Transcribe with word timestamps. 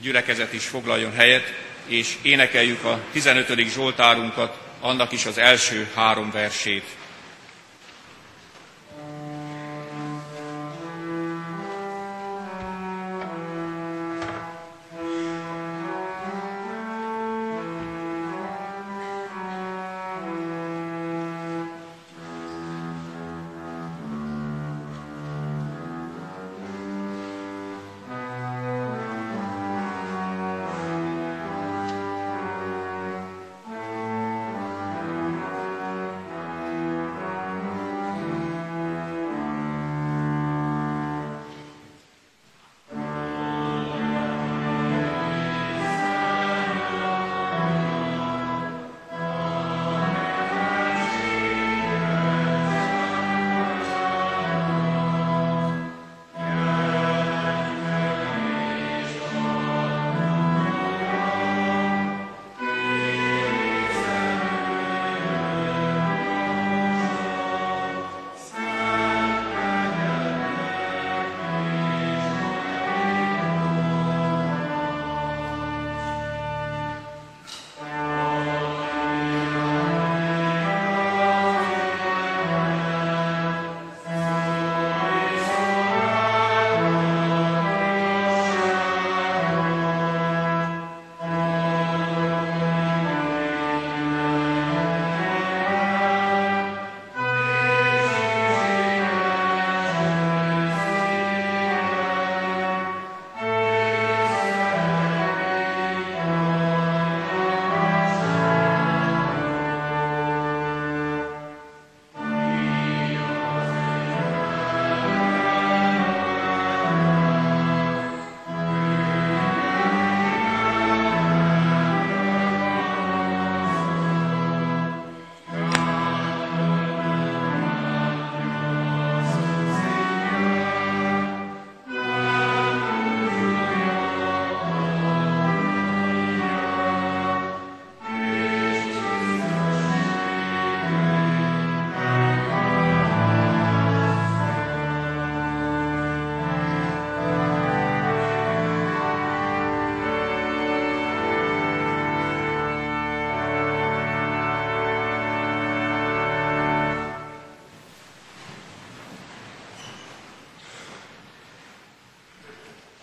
gyülekezet 0.00 0.52
is 0.52 0.66
foglaljon 0.66 1.12
helyet, 1.12 1.52
és 1.86 2.16
énekeljük 2.22 2.84
a 2.84 3.00
15. 3.12 3.58
Zsoltárunkat, 3.68 4.58
annak 4.80 5.12
is 5.12 5.26
az 5.26 5.38
első 5.38 5.88
három 5.94 6.30
versét. 6.30 6.84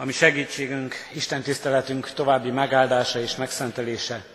Ami 0.02 0.12
segítségünk, 0.12 0.96
Isten 1.14 1.42
tiszteletünk 1.42 2.14
további 2.14 2.52
megáldása 2.52 3.20
és 3.20 3.36
megszentelése 3.36 4.26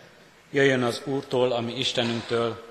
jöjjön 0.51 0.83
az 0.83 1.01
Úrtól, 1.05 1.51
ami 1.51 1.77
Istenünktől, 1.79 2.63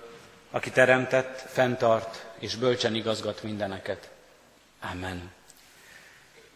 aki 0.51 0.71
teremtett, 0.71 1.45
fenntart 1.49 2.27
és 2.39 2.55
bölcsen 2.55 2.95
igazgat 2.95 3.43
mindeneket. 3.43 4.11
Amen. 4.93 5.33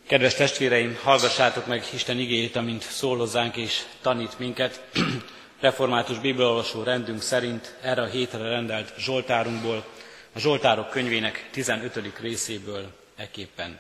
Kedves 0.06 0.34
testvéreim, 0.34 0.98
hallgassátok 1.02 1.66
meg 1.66 1.84
Isten 1.92 2.18
igéjét, 2.18 2.56
amint 2.56 2.82
szól 2.82 3.16
hozzánk 3.18 3.56
és 3.56 3.82
tanít 4.00 4.38
minket. 4.38 4.82
Református 5.60 6.18
Bibliolvasó 6.18 6.82
rendünk 6.82 7.22
szerint 7.22 7.74
erre 7.82 8.02
a 8.02 8.06
hétre 8.06 8.48
rendelt 8.48 8.98
Zsoltárunkból, 8.98 9.84
a 10.32 10.38
Zsoltárok 10.38 10.90
könyvének 10.90 11.48
15. 11.50 12.18
részéből 12.20 12.92
eképpen. 13.16 13.78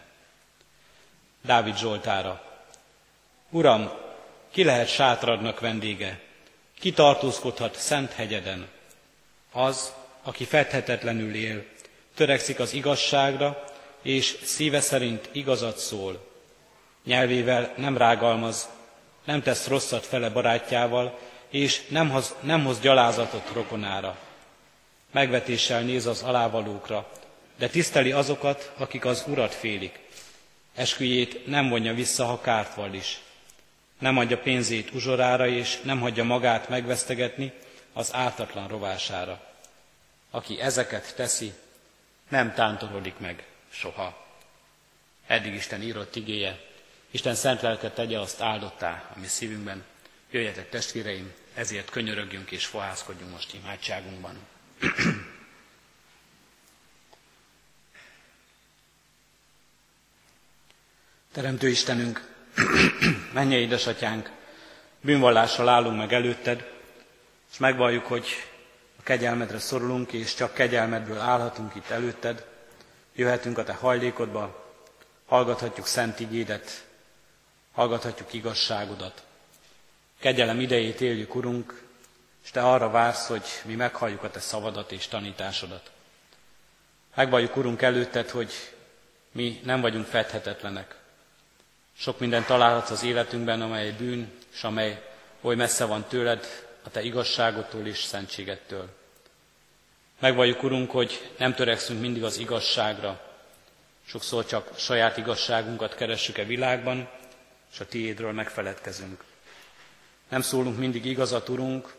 Dávid 1.42 1.76
Zsoltára. 1.76 2.48
Uram, 3.52 3.90
ki 4.50 4.64
lehet 4.64 4.88
sátradnak 4.88 5.60
vendége? 5.60 6.20
Ki 6.80 6.92
tartózkodhat 6.92 7.74
szent 7.74 8.12
hegyeden? 8.12 8.68
Az, 9.52 9.92
aki 10.22 10.44
fedhetetlenül 10.44 11.34
él, 11.34 11.64
törekszik 12.14 12.58
az 12.58 12.72
igazságra, 12.72 13.64
és 14.02 14.38
szíve 14.42 14.80
szerint 14.80 15.28
igazat 15.32 15.78
szól. 15.78 16.28
Nyelvével 17.04 17.72
nem 17.76 17.96
rágalmaz, 17.96 18.68
nem 19.24 19.42
tesz 19.42 19.66
rosszat 19.66 20.06
fele 20.06 20.28
barátjával, 20.28 21.18
és 21.48 21.86
nem 21.88 22.10
hoz, 22.10 22.34
nem 22.40 22.64
hoz 22.64 22.80
gyalázatot 22.80 23.50
rokonára. 23.52 24.18
Megvetéssel 25.10 25.82
néz 25.82 26.06
az 26.06 26.22
alávalókra, 26.22 27.08
de 27.58 27.68
tiszteli 27.68 28.12
azokat, 28.12 28.72
akik 28.76 29.04
az 29.04 29.24
urat 29.26 29.54
félik. 29.54 29.98
Esküjét 30.74 31.46
nem 31.46 31.68
vonja 31.68 31.94
vissza, 31.94 32.24
ha 32.24 32.40
kárt 32.40 32.74
val 32.74 32.94
is 32.94 33.20
nem 34.00 34.18
adja 34.18 34.38
pénzét 34.38 34.90
uzsorára, 34.90 35.46
és 35.46 35.80
nem 35.80 36.00
hagyja 36.00 36.24
magát 36.24 36.68
megvesztegetni 36.68 37.52
az 37.92 38.14
ártatlan 38.14 38.68
rovására. 38.68 39.48
Aki 40.30 40.60
ezeket 40.60 41.14
teszi, 41.16 41.52
nem 42.28 42.54
tántorodik 42.54 43.18
meg 43.18 43.44
soha. 43.70 44.26
Eddig 45.26 45.54
Isten 45.54 45.82
írott 45.82 46.16
igéje, 46.16 46.60
Isten 47.10 47.34
szent 47.34 47.60
lelket 47.60 47.94
tegye 47.94 48.18
azt 48.18 48.40
áldottá 48.40 49.10
a 49.14 49.18
mi 49.18 49.26
szívünkben. 49.26 49.84
Jöjjetek 50.30 50.68
testvéreim, 50.68 51.32
ezért 51.54 51.90
könyörögjünk 51.90 52.50
és 52.50 52.66
fohászkodjunk 52.66 53.32
most 53.32 53.54
imádságunkban. 53.54 54.38
Teremtő 61.32 61.68
Istenünk, 61.68 62.29
Menje, 63.32 63.58
édesatyánk, 63.58 64.30
bűnvallással 65.00 65.68
állunk 65.68 65.96
meg 65.96 66.12
előtted, 66.12 66.70
és 67.52 67.58
megvalljuk, 67.58 68.06
hogy 68.06 68.26
a 68.98 69.02
kegyelmedre 69.02 69.58
szorulunk, 69.58 70.12
és 70.12 70.34
csak 70.34 70.54
kegyelmedből 70.54 71.18
állhatunk 71.18 71.74
itt 71.74 71.88
előtted, 71.88 72.46
jöhetünk 73.14 73.58
a 73.58 73.64
te 73.64 73.72
hajlékodba, 73.72 74.72
hallgathatjuk 75.26 75.86
szent 75.86 76.20
igédet, 76.20 76.84
hallgathatjuk 77.72 78.32
igazságodat. 78.32 79.22
Kegyelem 80.18 80.60
idejét 80.60 81.00
éljük, 81.00 81.34
Urunk, 81.34 81.82
és 82.44 82.50
Te 82.50 82.62
arra 82.62 82.90
vársz, 82.90 83.26
hogy 83.26 83.44
mi 83.64 83.74
meghalljuk 83.74 84.22
a 84.22 84.30
Te 84.30 84.40
szavadat 84.40 84.92
és 84.92 85.08
tanításodat. 85.08 85.90
Megvalljuk, 87.14 87.56
Urunk, 87.56 87.82
előtted, 87.82 88.30
hogy 88.30 88.52
mi 89.32 89.60
nem 89.64 89.80
vagyunk 89.80 90.06
fedhetetlenek. 90.06 90.99
Sok 92.00 92.18
mindent 92.18 92.46
találhatsz 92.46 92.90
az 92.90 93.02
életünkben, 93.02 93.62
amely 93.62 93.90
bűn, 93.90 94.32
és 94.52 94.64
amely 94.64 95.02
oly 95.40 95.54
messze 95.54 95.84
van 95.84 96.04
tőled, 96.08 96.46
a 96.82 96.90
te 96.90 97.02
igazságottól 97.02 97.86
és 97.86 98.02
szentségettől. 98.02 98.88
Megvalljuk, 100.18 100.62
Urunk, 100.62 100.90
hogy 100.90 101.30
nem 101.38 101.54
törekszünk 101.54 102.00
mindig 102.00 102.24
az 102.24 102.38
igazságra, 102.38 103.20
sokszor 104.06 104.46
csak 104.46 104.78
saját 104.78 105.16
igazságunkat 105.16 105.94
keressük 105.94 106.38
e 106.38 106.44
világban, 106.44 107.08
és 107.72 107.80
a 107.80 107.86
tiédről 107.86 108.32
megfeledkezünk. 108.32 109.24
Nem 110.28 110.40
szólunk 110.40 110.78
mindig 110.78 111.04
igazat, 111.04 111.48
Urunk, 111.48 111.94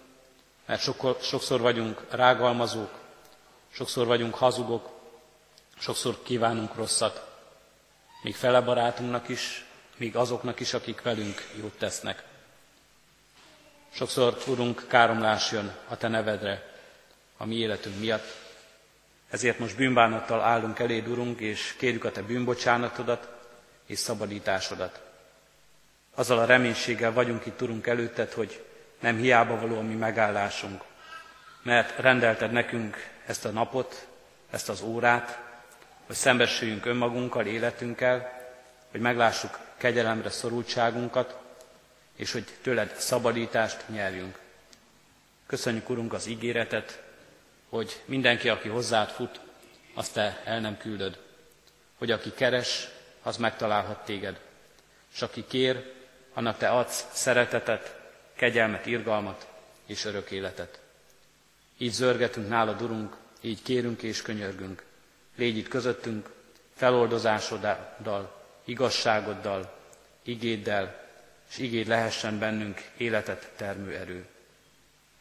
mert 0.65 0.81
sokszor 1.21 1.61
vagyunk 1.61 2.05
rágalmazók, 2.09 2.99
sokszor 3.71 4.05
vagyunk 4.05 4.35
hazugok, 4.35 4.89
sokszor 5.79 6.23
kívánunk 6.23 6.75
rosszat, 6.75 7.27
még 8.23 8.35
fele 8.35 8.61
barátunknak 8.61 9.29
is, 9.29 9.65
még 10.01 10.15
azoknak 10.15 10.59
is, 10.59 10.73
akik 10.73 11.01
velünk 11.01 11.47
jót 11.59 11.77
tesznek. 11.77 12.23
Sokszor, 13.89 14.37
Urunk, 14.47 14.85
káromlás 14.87 15.51
jön 15.51 15.75
a 15.87 15.97
Te 15.97 16.07
nevedre, 16.07 16.71
a 17.37 17.45
mi 17.45 17.55
életünk 17.55 17.99
miatt. 17.99 18.35
Ezért 19.29 19.59
most 19.59 19.77
bűnbánattal 19.77 20.41
állunk 20.41 20.79
eléd, 20.79 21.07
Urunk, 21.07 21.39
és 21.39 21.75
kérjük 21.77 22.03
a 22.03 22.11
Te 22.11 22.21
bűnbocsánatodat 22.21 23.29
és 23.85 23.99
szabadításodat. 23.99 25.01
Azzal 26.15 26.39
a 26.39 26.45
reménységgel 26.45 27.13
vagyunk 27.13 27.45
itt, 27.45 27.61
Urunk, 27.61 27.87
előtted, 27.87 28.31
hogy 28.31 28.63
nem 28.99 29.17
hiába 29.17 29.59
való 29.59 29.77
a 29.77 29.81
mi 29.81 29.95
megállásunk, 29.95 30.83
mert 31.63 31.99
rendelted 31.99 32.51
nekünk 32.51 32.97
ezt 33.25 33.45
a 33.45 33.49
napot, 33.49 34.07
ezt 34.49 34.69
az 34.69 34.81
órát, 34.81 35.39
hogy 36.05 36.15
szembesüljünk 36.15 36.85
önmagunkkal, 36.85 37.45
életünkkel, 37.45 38.39
hogy 38.91 38.99
meglássuk 39.01 39.69
kegyelemre 39.81 40.29
szorultságunkat, 40.29 41.37
és 42.15 42.31
hogy 42.31 42.45
tőled 42.61 42.95
szabadítást 42.97 43.83
nyerjünk. 43.87 44.39
Köszönjük, 45.45 45.89
Urunk, 45.89 46.13
az 46.13 46.25
ígéretet, 46.25 47.01
hogy 47.69 48.01
mindenki, 48.05 48.49
aki 48.49 48.69
hozzád 48.69 49.09
fut, 49.09 49.39
azt 49.93 50.13
te 50.13 50.41
el 50.45 50.59
nem 50.59 50.77
küldöd. 50.77 51.19
Hogy 51.97 52.11
aki 52.11 52.31
keres, 52.31 52.87
az 53.21 53.37
megtalálhat 53.37 54.05
téged. 54.05 54.39
És 55.13 55.21
aki 55.21 55.45
kér, 55.47 55.93
annak 56.33 56.57
te 56.57 56.69
adsz 56.69 57.05
szeretetet, 57.13 57.99
kegyelmet, 58.35 58.85
irgalmat 58.85 59.47
és 59.85 60.05
örök 60.05 60.31
életet. 60.31 60.79
Így 61.77 61.91
zörgetünk 61.91 62.49
nálad, 62.49 62.81
Urunk, 62.81 63.15
így 63.41 63.61
kérünk 63.61 64.01
és 64.01 64.21
könyörgünk. 64.21 64.83
Légy 65.35 65.57
itt 65.57 65.67
közöttünk, 65.67 66.29
feloldozásoddal, 66.75 68.40
igazságoddal, 68.71 69.79
igéddel, 70.23 71.09
és 71.51 71.57
igéd 71.57 71.87
lehessen 71.87 72.39
bennünk 72.39 72.81
életet 72.97 73.51
termő 73.57 73.95
erő. 73.95 74.25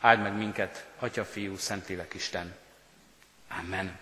Áld 0.00 0.20
meg 0.22 0.36
minket, 0.36 0.86
Atya, 0.98 1.24
Fiú, 1.24 1.56
Szentlélek 1.56 2.14
Isten. 2.14 2.54
Amen. 3.58 3.98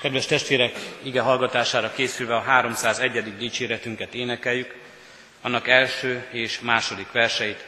Kedves 0.00 0.26
testvérek, 0.26 0.78
ige 1.02 1.20
hallgatására 1.20 1.92
készülve 1.92 2.36
a 2.36 2.40
301. 2.40 3.36
dicséretünket 3.36 4.14
énekeljük, 4.14 4.74
annak 5.40 5.68
első 5.68 6.26
és 6.30 6.60
második 6.60 7.12
verseit. 7.12 7.64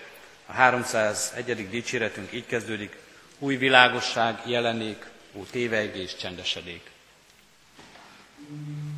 A 0.46 0.52
301. 0.52 1.68
dicséretünk 1.68 2.32
így 2.32 2.46
kezdődik, 2.46 2.96
új 3.38 3.56
világosság 3.56 4.40
jelenék, 4.46 5.06
ó 5.32 5.44
tévejgés 5.50 6.16
csendesedék. 6.16 6.90
Mm. 8.52 8.93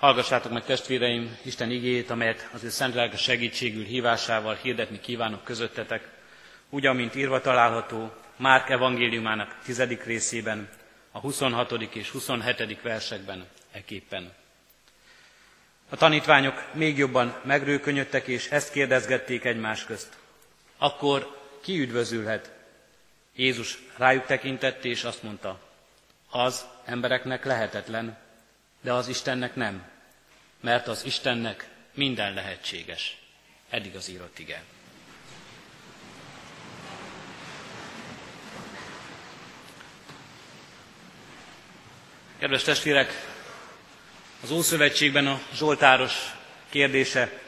Hallgassátok 0.00 0.52
meg 0.52 0.64
testvéreim 0.64 1.38
Isten 1.42 1.70
igéjét, 1.70 2.10
amelyet 2.10 2.48
az 2.52 2.64
ő 2.64 2.68
szent 2.68 2.94
lelke 2.94 3.16
segítségül 3.16 3.84
hívásával 3.84 4.54
hirdetni 4.54 5.00
kívánok 5.00 5.44
közöttetek, 5.44 6.08
úgy, 6.70 6.86
amint 6.86 7.14
írva 7.14 7.40
található 7.40 8.12
Márk 8.36 8.68
evangéliumának 8.70 9.56
tizedik 9.64 10.04
részében, 10.04 10.68
a 11.12 11.18
26. 11.18 11.72
és 11.94 12.10
27. 12.10 12.82
versekben 12.82 13.46
eképpen. 13.72 14.32
A 15.88 15.96
tanítványok 15.96 16.74
még 16.74 16.98
jobban 16.98 17.40
megrőkönyödtek, 17.44 18.26
és 18.26 18.50
ezt 18.50 18.72
kérdezgették 18.72 19.44
egymás 19.44 19.84
közt. 19.84 20.16
Akkor 20.78 21.36
ki 21.62 21.80
üdvözülhet? 21.80 22.52
Jézus 23.36 23.78
rájuk 23.96 24.26
tekintett, 24.26 24.84
és 24.84 25.04
azt 25.04 25.22
mondta, 25.22 25.60
az 26.30 26.64
embereknek 26.84 27.44
lehetetlen, 27.44 28.18
de 28.80 28.92
az 28.92 29.08
Istennek 29.08 29.54
nem 29.54 29.89
mert 30.60 30.88
az 30.88 31.04
Istennek 31.04 31.68
minden 31.94 32.34
lehetséges. 32.34 33.16
Eddig 33.70 33.96
az 33.96 34.08
írott 34.08 34.38
ige. 34.38 34.62
Kedves 42.38 42.62
testvérek, 42.62 43.12
az 44.42 44.50
Ószövetségben 44.50 45.26
a 45.26 45.40
Zsoltáros 45.54 46.14
kérdése, 46.70 47.40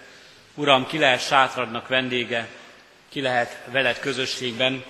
Uram, 0.54 0.86
ki 0.86 0.98
lehet 0.98 1.20
sátradnak 1.26 1.88
vendége, 1.88 2.48
ki 3.08 3.20
lehet 3.20 3.58
veled 3.66 3.98
közösségben, 3.98 4.84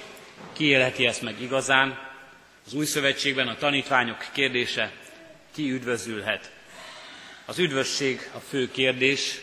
ki 0.52 0.64
élheti 0.64 1.06
ezt 1.06 1.22
meg 1.22 1.40
igazán. 1.40 1.98
Az 2.66 2.74
Új 2.74 2.84
Szövetségben 2.84 3.48
a 3.48 3.56
tanítványok 3.56 4.26
kérdése, 4.32 4.92
ki 5.54 5.70
üdvözülhet 5.70 6.50
az 7.52 7.59
üdvösség 7.59 8.30
a 8.35 8.38
fő 8.38 8.71
kérdés, 8.71 9.40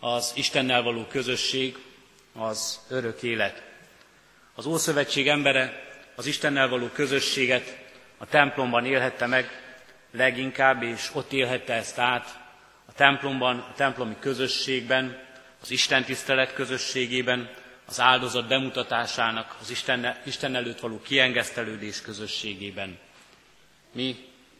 az 0.00 0.32
Istennel 0.34 0.82
való 0.82 1.06
közösség, 1.10 1.78
az 2.34 2.80
örök 2.88 3.22
élet. 3.22 3.62
Az 4.54 4.66
Ószövetség 4.66 5.28
embere 5.28 5.88
az 6.14 6.26
Istennel 6.26 6.68
való 6.68 6.86
közösséget 6.86 7.78
a 8.18 8.26
templomban 8.26 8.84
élhette 8.84 9.26
meg 9.26 9.50
leginkább, 10.10 10.82
és 10.82 11.10
ott 11.12 11.32
élhette 11.32 11.72
ezt 11.74 11.98
át, 11.98 12.38
a 12.86 12.92
templomban, 12.92 13.58
a 13.58 13.74
templomi 13.76 14.16
közösségben, 14.18 15.18
az 15.62 15.70
Isten 15.70 16.04
tisztelet 16.04 16.54
közösségében, 16.54 17.50
az 17.86 18.00
áldozat 18.00 18.48
bemutatásának, 18.48 19.56
az 19.60 19.70
Isten, 19.70 20.16
Isten 20.24 20.54
előtt 20.54 20.80
való 20.80 21.00
kiengesztelődés 21.02 22.00
közösségében. 22.00 22.98
Mi, 23.92 24.16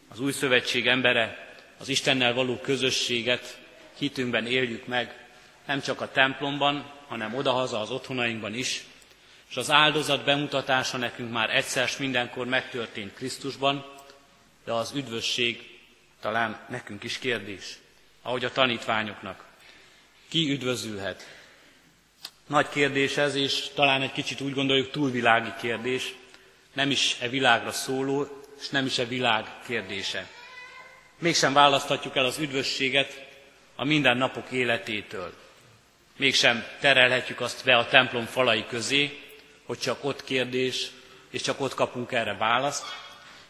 az 0.09 0.19
új 0.19 0.31
szövetség 0.31 0.87
embere, 0.87 1.49
az 1.81 1.89
Istennel 1.89 2.33
való 2.33 2.57
közösséget 2.57 3.57
hitünkben 3.97 4.45
éljük 4.45 4.85
meg, 4.87 5.25
nem 5.65 5.81
csak 5.81 6.01
a 6.01 6.11
templomban, 6.11 6.91
hanem 7.07 7.35
odahaza 7.35 7.79
az 7.79 7.91
otthonainkban 7.91 8.53
is, 8.53 8.83
és 9.49 9.57
az 9.57 9.71
áldozat 9.71 10.23
bemutatása 10.23 10.97
nekünk 10.97 11.31
már 11.31 11.49
egyszer 11.55 11.89
mindenkor 11.99 12.47
megtörtént 12.47 13.13
Krisztusban, 13.13 13.85
de 14.65 14.71
az 14.71 14.91
üdvösség 14.95 15.79
talán 16.19 16.59
nekünk 16.69 17.03
is 17.03 17.19
kérdés, 17.19 17.77
ahogy 18.21 18.45
a 18.45 18.51
tanítványoknak. 18.51 19.45
Ki 20.29 20.51
üdvözülhet? 20.51 21.27
Nagy 22.47 22.69
kérdés 22.69 23.17
ez, 23.17 23.35
és 23.35 23.67
talán 23.75 24.01
egy 24.01 24.11
kicsit 24.11 24.41
úgy 24.41 24.53
gondoljuk 24.53 24.91
túlvilági 24.91 25.53
kérdés, 25.61 26.13
nem 26.73 26.89
is 26.91 27.17
e 27.19 27.29
világra 27.29 27.71
szóló, 27.71 28.43
és 28.59 28.69
nem 28.69 28.85
is 28.85 28.97
e 28.97 29.05
világ 29.05 29.45
kérdése. 29.65 30.27
Mégsem 31.21 31.53
választhatjuk 31.53 32.15
el 32.15 32.25
az 32.25 32.37
üdvösséget 32.37 33.25
a 33.75 33.83
mindennapok 33.85 34.51
életétől. 34.51 35.33
Mégsem 36.17 36.65
terelhetjük 36.79 37.41
azt 37.41 37.63
be 37.65 37.77
a 37.77 37.87
templom 37.87 38.25
falai 38.25 38.65
közé, 38.65 39.19
hogy 39.65 39.79
csak 39.79 40.03
ott 40.03 40.23
kérdés, 40.23 40.91
és 41.29 41.41
csak 41.41 41.61
ott 41.61 41.73
kapunk 41.73 42.11
erre 42.11 42.33
választ, 42.33 42.85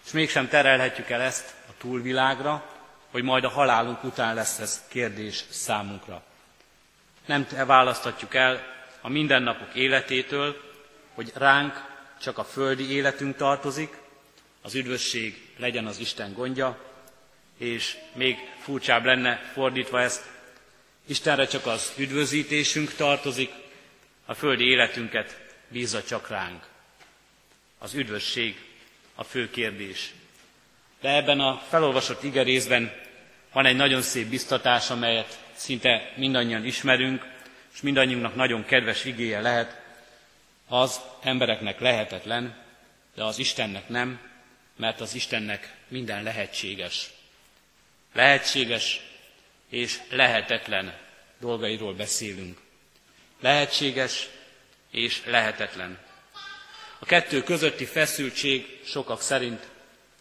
és 0.06 0.12
mégsem 0.12 0.48
terelhetjük 0.48 1.10
el 1.10 1.22
ezt 1.22 1.54
a 1.70 1.72
túlvilágra, 1.78 2.70
hogy 3.12 3.24
majd 3.24 3.44
a 3.44 3.50
halálunk 3.50 4.04
után 4.04 4.36
lesz 4.36 4.60
ez 4.60 4.84
kérdés 4.90 5.44
számunkra. 5.50 6.24
Nem 7.26 7.48
választhatjuk 7.66 8.36
el 8.36 8.64
a 9.02 9.10
mindennapok 9.10 9.76
életétől, 9.76 10.62
hogy 11.14 11.32
ránk 11.36 11.84
csak 12.22 12.38
a 12.38 12.44
földi 12.44 12.92
életünk 12.92 13.36
tartozik, 13.36 13.98
az 14.62 14.76
üdvösség 14.76 15.50
legyen 15.58 15.86
az 15.86 16.00
Isten 16.00 16.34
gondja, 16.34 16.90
és 17.62 17.98
még 18.14 18.38
furcsább 18.60 19.06
lenne 19.06 19.50
fordítva 19.54 20.02
ezt, 20.02 20.30
Istenre 21.06 21.46
csak 21.46 21.66
az 21.66 21.94
üdvözítésünk 21.98 22.94
tartozik, 22.94 23.52
a 24.26 24.34
földi 24.34 24.64
életünket 24.64 25.40
bízza 25.68 26.04
csak 26.04 26.30
ránk. 26.30 26.68
Az 27.78 27.94
üdvösség 27.94 28.60
a 29.16 29.24
fő 29.24 29.50
kérdés. 29.50 30.12
De 31.02 31.16
ebben 31.16 31.40
a 31.40 31.62
felolvasott 31.70 32.24
igerészben 32.24 32.94
van 33.52 33.66
egy 33.66 33.76
nagyon 33.76 34.02
szép 34.02 34.28
biztatás, 34.28 34.90
amelyet 34.90 35.40
szinte 35.54 36.14
mindannyian 36.16 36.66
ismerünk, 36.66 37.26
és 37.74 37.82
mindannyiunknak 37.82 38.36
nagyon 38.36 38.66
kedves 38.66 39.06
igéje 39.06 39.42
lehet, 39.42 39.82
az 40.68 41.02
embereknek 41.24 41.80
lehetetlen, 41.80 42.64
de 43.16 43.24
az 43.24 43.40
Istennek 43.40 43.90
nem, 43.90 44.20
mert 44.76 45.02
az 45.02 45.16
Istennek 45.16 45.76
minden 45.88 46.24
lehetséges. 46.24 47.10
Lehetséges 48.14 49.02
és 49.70 50.00
lehetetlen 50.10 50.98
dolgairól 51.40 51.94
beszélünk. 51.94 52.60
Lehetséges 53.40 54.30
és 54.92 55.26
lehetetlen. 55.26 56.00
A 57.00 57.06
kettő 57.06 57.44
közötti 57.44 57.86
feszültség 57.86 58.80
sokak 58.86 59.22
szerint 59.22 59.68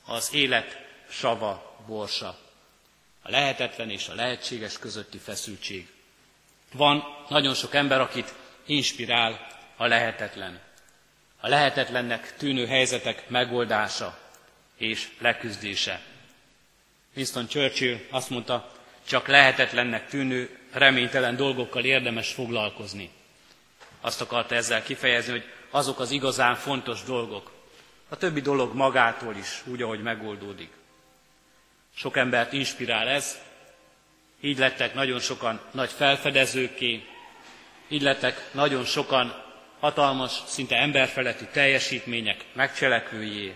az 0.04 0.34
élet 0.34 0.78
sava, 1.08 1.82
borsa. 1.86 2.38
A 3.22 3.30
lehetetlen 3.30 3.90
és 3.90 4.08
a 4.08 4.14
lehetséges 4.14 4.78
közötti 4.78 5.18
feszültség. 5.18 5.88
Van 6.72 7.04
nagyon 7.28 7.54
sok 7.54 7.74
ember, 7.74 8.00
akit 8.00 8.34
inspirál 8.66 9.46
a 9.76 9.86
lehetetlen. 9.86 10.60
A 11.40 11.48
lehetetlennek 11.48 12.36
tűnő 12.36 12.66
helyzetek 12.66 13.28
megoldása 13.28 14.18
és 14.76 15.08
leküzdése. 15.18 16.00
Winston 17.16 17.46
Churchill 17.46 17.98
azt 18.10 18.30
mondta, 18.30 18.72
csak 19.06 19.26
lehetetlennek 19.26 20.08
tűnő, 20.08 20.58
reménytelen 20.72 21.36
dolgokkal 21.36 21.84
érdemes 21.84 22.32
foglalkozni. 22.32 23.10
Azt 24.00 24.20
akarta 24.20 24.54
ezzel 24.54 24.82
kifejezni, 24.82 25.30
hogy 25.30 25.44
azok 25.70 26.00
az 26.00 26.10
igazán 26.10 26.54
fontos 26.54 27.02
dolgok. 27.02 27.50
A 28.08 28.16
többi 28.16 28.40
dolog 28.40 28.74
magától 28.74 29.36
is, 29.36 29.62
úgy, 29.66 29.82
ahogy 29.82 30.02
megoldódik. 30.02 30.70
Sok 31.96 32.16
embert 32.16 32.52
inspirál 32.52 33.08
ez, 33.08 33.38
így 34.40 34.58
lettek 34.58 34.94
nagyon 34.94 35.20
sokan 35.20 35.60
nagy 35.70 35.90
felfedezőké, 35.90 37.04
így 37.88 38.02
lettek 38.02 38.48
nagyon 38.52 38.84
sokan 38.84 39.42
hatalmas, 39.80 40.42
szinte 40.46 40.76
emberfeletti 40.76 41.44
teljesítmények 41.52 42.44
megcselekvőjé, 42.52 43.54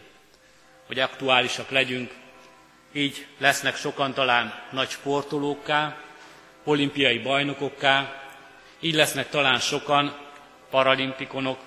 hogy 0.87 0.99
aktuálisak 0.99 1.71
legyünk, 1.71 2.13
így 2.95 3.27
lesznek 3.39 3.77
sokan 3.77 4.15
talán 4.15 4.63
nagy 4.71 4.89
sportolókká, 4.89 5.97
olimpiai 6.65 7.19
bajnokokká, 7.19 8.23
így 8.81 8.95
lesznek 8.95 9.29
talán 9.29 9.59
sokan 9.59 10.17
paralimpikonok, 10.71 11.59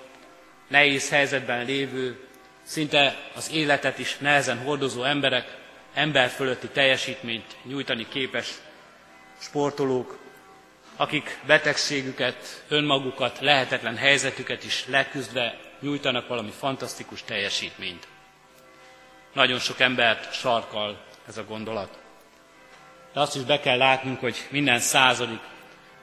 nehéz 0.68 1.10
helyzetben 1.10 1.64
lévő, 1.64 2.28
szinte 2.62 3.16
az 3.34 3.50
életet 3.52 3.98
is 3.98 4.16
nehezen 4.18 4.58
hordozó 4.58 5.02
emberek, 5.02 5.56
ember 5.94 6.28
fölötti 6.28 6.68
teljesítményt 6.68 7.56
nyújtani 7.62 8.06
képes 8.08 8.48
sportolók, 9.38 10.18
akik 10.96 11.38
betegségüket, 11.46 12.64
önmagukat, 12.68 13.38
lehetetlen 13.40 13.96
helyzetüket 13.96 14.64
is 14.64 14.86
leküzdve 14.86 15.58
nyújtanak 15.80 16.28
valami 16.28 16.50
fantasztikus 16.58 17.22
teljesítményt. 17.24 18.08
Nagyon 19.32 19.58
sok 19.58 19.80
embert 19.80 20.32
sarkal 20.32 21.06
ez 21.28 21.36
a 21.36 21.44
gondolat. 21.44 21.98
De 23.12 23.20
azt 23.20 23.36
is 23.36 23.42
be 23.42 23.60
kell 23.60 23.76
látnunk, 23.76 24.20
hogy 24.20 24.46
minden 24.50 24.78
századik, 24.78 25.40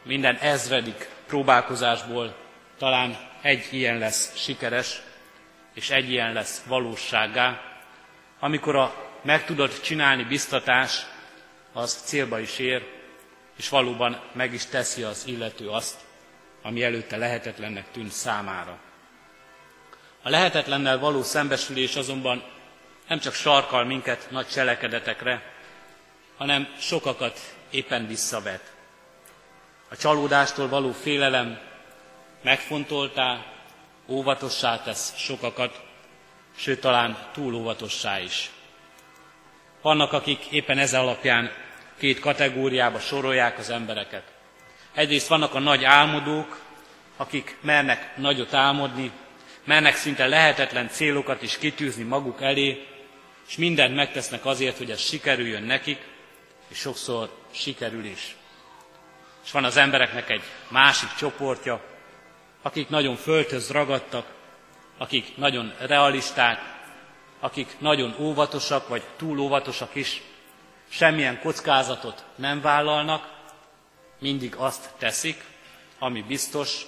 minden 0.04 0.36
ezredik 0.36 1.10
próbálkozásból 1.28 2.36
talán 2.78 3.18
egy 3.42 3.68
ilyen 3.72 3.98
lesz 3.98 4.36
sikeres, 4.36 5.02
és 5.74 5.90
egy 5.90 6.10
ilyen 6.10 6.34
lesz 6.34 6.64
valóságá, 6.68 7.62
amikor 8.40 8.76
a 8.76 9.04
meg 9.22 9.46
tudod 9.46 9.82
csinálni 9.82 10.24
biztatás, 10.24 11.06
az 11.74 11.94
célba 11.94 12.40
is 12.40 12.60
ér, 12.60 12.84
és 13.58 13.70
valóban 13.70 14.22
meg 14.32 14.54
is 14.54 14.66
teszi 14.66 15.04
az 15.04 15.24
illető 15.28 15.70
azt, 15.70 16.00
ami 16.62 16.84
előtte 16.84 17.18
lehetetlennek 17.18 17.92
tűnt 17.92 18.12
számára. 18.12 18.78
A 20.22 20.30
lehetetlennel 20.30 21.00
való 21.00 21.24
szembesülés 21.24 21.96
azonban 21.96 22.44
nem 23.08 23.20
csak 23.20 23.34
sarkal 23.34 23.84
minket 23.84 24.28
nagy 24.30 24.48
cselekedetekre, 24.48 25.54
hanem 26.38 26.68
sokakat 26.80 27.40
éppen 27.70 28.08
visszavet. 28.08 28.74
A 29.90 29.96
csalódástól 29.98 30.68
való 30.68 30.92
félelem 30.92 31.60
megfontoltá, 32.42 33.46
óvatossá 34.08 34.82
tesz 34.82 35.18
sokakat, 35.18 35.84
sőt 36.56 36.80
talán 36.80 37.18
túl 37.34 37.54
óvatossá 37.54 38.20
is. 38.20 38.50
Vannak, 39.82 40.14
akik 40.14 40.46
éppen 40.46 40.78
ez 40.78 40.94
alapján 40.94 41.52
két 41.98 42.20
kategóriába 42.20 43.00
sorolják 43.00 43.58
az 43.58 43.70
embereket. 43.70 44.24
Egyrészt 44.94 45.28
vannak 45.28 45.54
a 45.54 45.60
nagy 45.60 45.84
álmodók, 45.84 46.60
akik 47.18 47.58
mernek 47.62 48.18
nagyot 48.18 48.54
álmodni, 48.54 49.12
mernek 49.64 49.96
szinte 49.96 50.28
lehetetlen 50.28 50.90
célokat 50.90 51.42
is 51.42 51.58
kitűzni 51.58 52.04
maguk 52.04 52.42
elé, 52.42 52.88
és 53.48 53.58
mindent 53.58 53.96
megtesznek 53.96 54.46
azért, 54.46 54.78
hogy 54.78 54.92
ez 54.92 55.00
sikerüljön 55.00 55.64
nekik, 55.64 56.08
és 56.68 56.78
sokszor 56.78 57.30
sikerül 57.52 58.06
is. 58.06 58.36
És 59.46 59.52
van 59.52 59.64
az 59.64 59.78
embereknek 59.78 60.30
egy 60.30 60.44
másik 60.68 61.14
csoportja, 61.18 61.82
akik 62.62 62.90
nagyon 62.90 63.16
földhöz 63.16 63.70
ragadtak, 63.70 64.34
akik 64.98 65.38
nagyon 65.38 65.74
realisták, 65.80 66.60
akik 67.40 67.76
nagyon 67.80 68.16
óvatosak, 68.20 68.88
vagy 68.88 69.04
túl 69.18 69.40
óvatosak 69.40 69.96
is, 69.96 70.22
semmilyen 70.90 71.40
kockázatot 71.40 72.24
nem 72.36 72.62
vállalnak, 72.62 73.34
mindig 74.20 74.56
azt 74.56 74.90
teszik, 74.98 75.44
ami 76.00 76.22
biztos, 76.22 76.86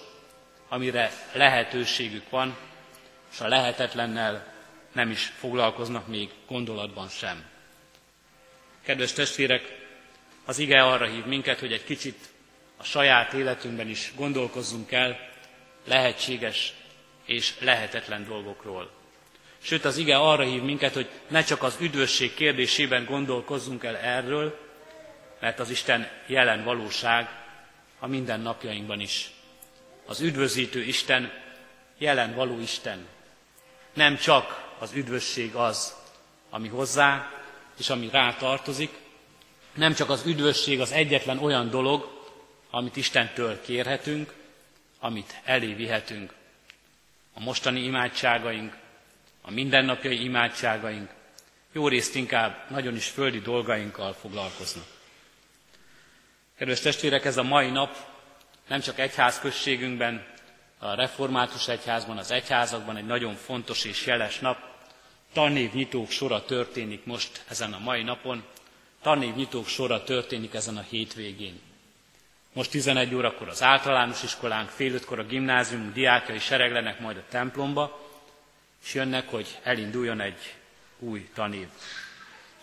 amire 0.69 1.11
lehetőségük 1.33 2.29
van, 2.29 2.57
és 3.31 3.39
a 3.39 3.47
lehetetlennel 3.47 4.53
nem 4.97 5.09
is 5.09 5.33
foglalkoznak 5.39 6.07
még 6.07 6.29
gondolatban 6.47 7.07
sem. 7.07 7.43
Kedves 8.83 9.13
testvérek, 9.13 9.85
az 10.45 10.59
ige 10.59 10.83
arra 10.83 11.05
hív 11.05 11.25
minket, 11.25 11.59
hogy 11.59 11.73
egy 11.73 11.83
kicsit 11.83 12.17
a 12.77 12.83
saját 12.83 13.33
életünkben 13.33 13.87
is 13.87 14.11
gondolkozzunk 14.15 14.91
el 14.91 15.29
lehetséges 15.85 16.73
és 17.25 17.53
lehetetlen 17.59 18.25
dolgokról. 18.25 18.91
Sőt, 19.61 19.85
az 19.85 19.97
ige 19.97 20.17
arra 20.17 20.43
hív 20.43 20.61
minket, 20.61 20.93
hogy 20.93 21.09
ne 21.27 21.43
csak 21.43 21.63
az 21.63 21.77
üdvösség 21.79 22.33
kérdésében 22.33 23.05
gondolkozzunk 23.05 23.83
el 23.83 23.97
erről, 23.97 24.59
mert 25.39 25.59
az 25.59 25.69
Isten 25.69 26.09
jelen 26.25 26.63
valóság 26.63 27.29
a 27.99 28.07
minden 28.07 28.39
napjainkban 28.39 28.99
is. 28.99 29.29
az 30.05 30.21
üdvözítő 30.21 30.81
Isten 30.81 31.31
jelen 31.97 32.35
való 32.35 32.59
Isten. 32.59 33.07
Nem 33.93 34.17
csak 34.17 34.66
az 34.79 34.91
üdvösség 34.93 35.55
az, 35.55 35.93
ami 36.49 36.67
hozzá 36.67 37.31
és 37.77 37.89
ami 37.89 38.09
rá 38.11 38.33
tartozik, 38.33 38.91
nem 39.73 39.93
csak 39.93 40.09
az 40.09 40.25
üdvösség 40.25 40.81
az 40.81 40.91
egyetlen 40.91 41.37
olyan 41.37 41.69
dolog, 41.69 42.15
amit 42.69 42.95
Istentől 42.95 43.61
kérhetünk, 43.61 44.33
amit 44.99 45.41
elé 45.43 45.73
vihetünk. 45.73 46.33
A 47.33 47.39
mostani 47.39 47.83
imádságaink, 47.83 48.75
a 49.41 49.51
mindennapjai 49.51 50.23
imádságaink 50.23 51.09
jó 51.71 51.87
részt 51.87 52.15
inkább 52.15 52.69
nagyon 52.69 52.95
is 52.95 53.07
földi 53.07 53.39
dolgainkkal 53.39 54.13
foglalkoznak. 54.13 54.85
Kedves 56.57 56.79
testvérek, 56.79 57.25
ez 57.25 57.37
a 57.37 57.43
mai 57.43 57.69
nap 57.69 57.95
nem 58.67 58.79
csak 58.79 58.99
egyházközségünkben, 58.99 60.35
a 60.79 60.93
református 60.95 61.67
egyházban, 61.67 62.17
az 62.17 62.31
egyházakban 62.31 62.97
egy 62.97 63.05
nagyon 63.05 63.35
fontos 63.35 63.83
és 63.85 64.05
jeles 64.05 64.39
nap. 64.39 64.66
Tanévnyitók 65.37 66.09
sora 66.09 66.45
történik 66.45 67.05
most 67.05 67.43
ezen 67.47 67.73
a 67.73 67.79
mai 67.79 68.03
napon, 68.03 68.43
tanévnyitók 69.01 69.67
sora 69.67 70.03
történik 70.03 70.53
ezen 70.53 70.77
a 70.77 70.85
hétvégén. 70.89 71.59
Most 72.53 72.71
11 72.71 73.15
órakor 73.15 73.47
az 73.47 73.63
általános 73.63 74.23
iskolánk, 74.23 74.69
fél 74.69 74.93
ötkor 74.93 75.19
a 75.19 75.25
gimnázium 75.25 75.93
diákjai 75.93 76.39
sereglenek 76.39 76.99
majd 76.99 77.17
a 77.17 77.23
templomba, 77.29 78.09
és 78.83 78.93
jönnek, 78.93 79.29
hogy 79.29 79.59
elinduljon 79.63 80.19
egy 80.19 80.55
új 80.99 81.29
tanév. 81.33 81.67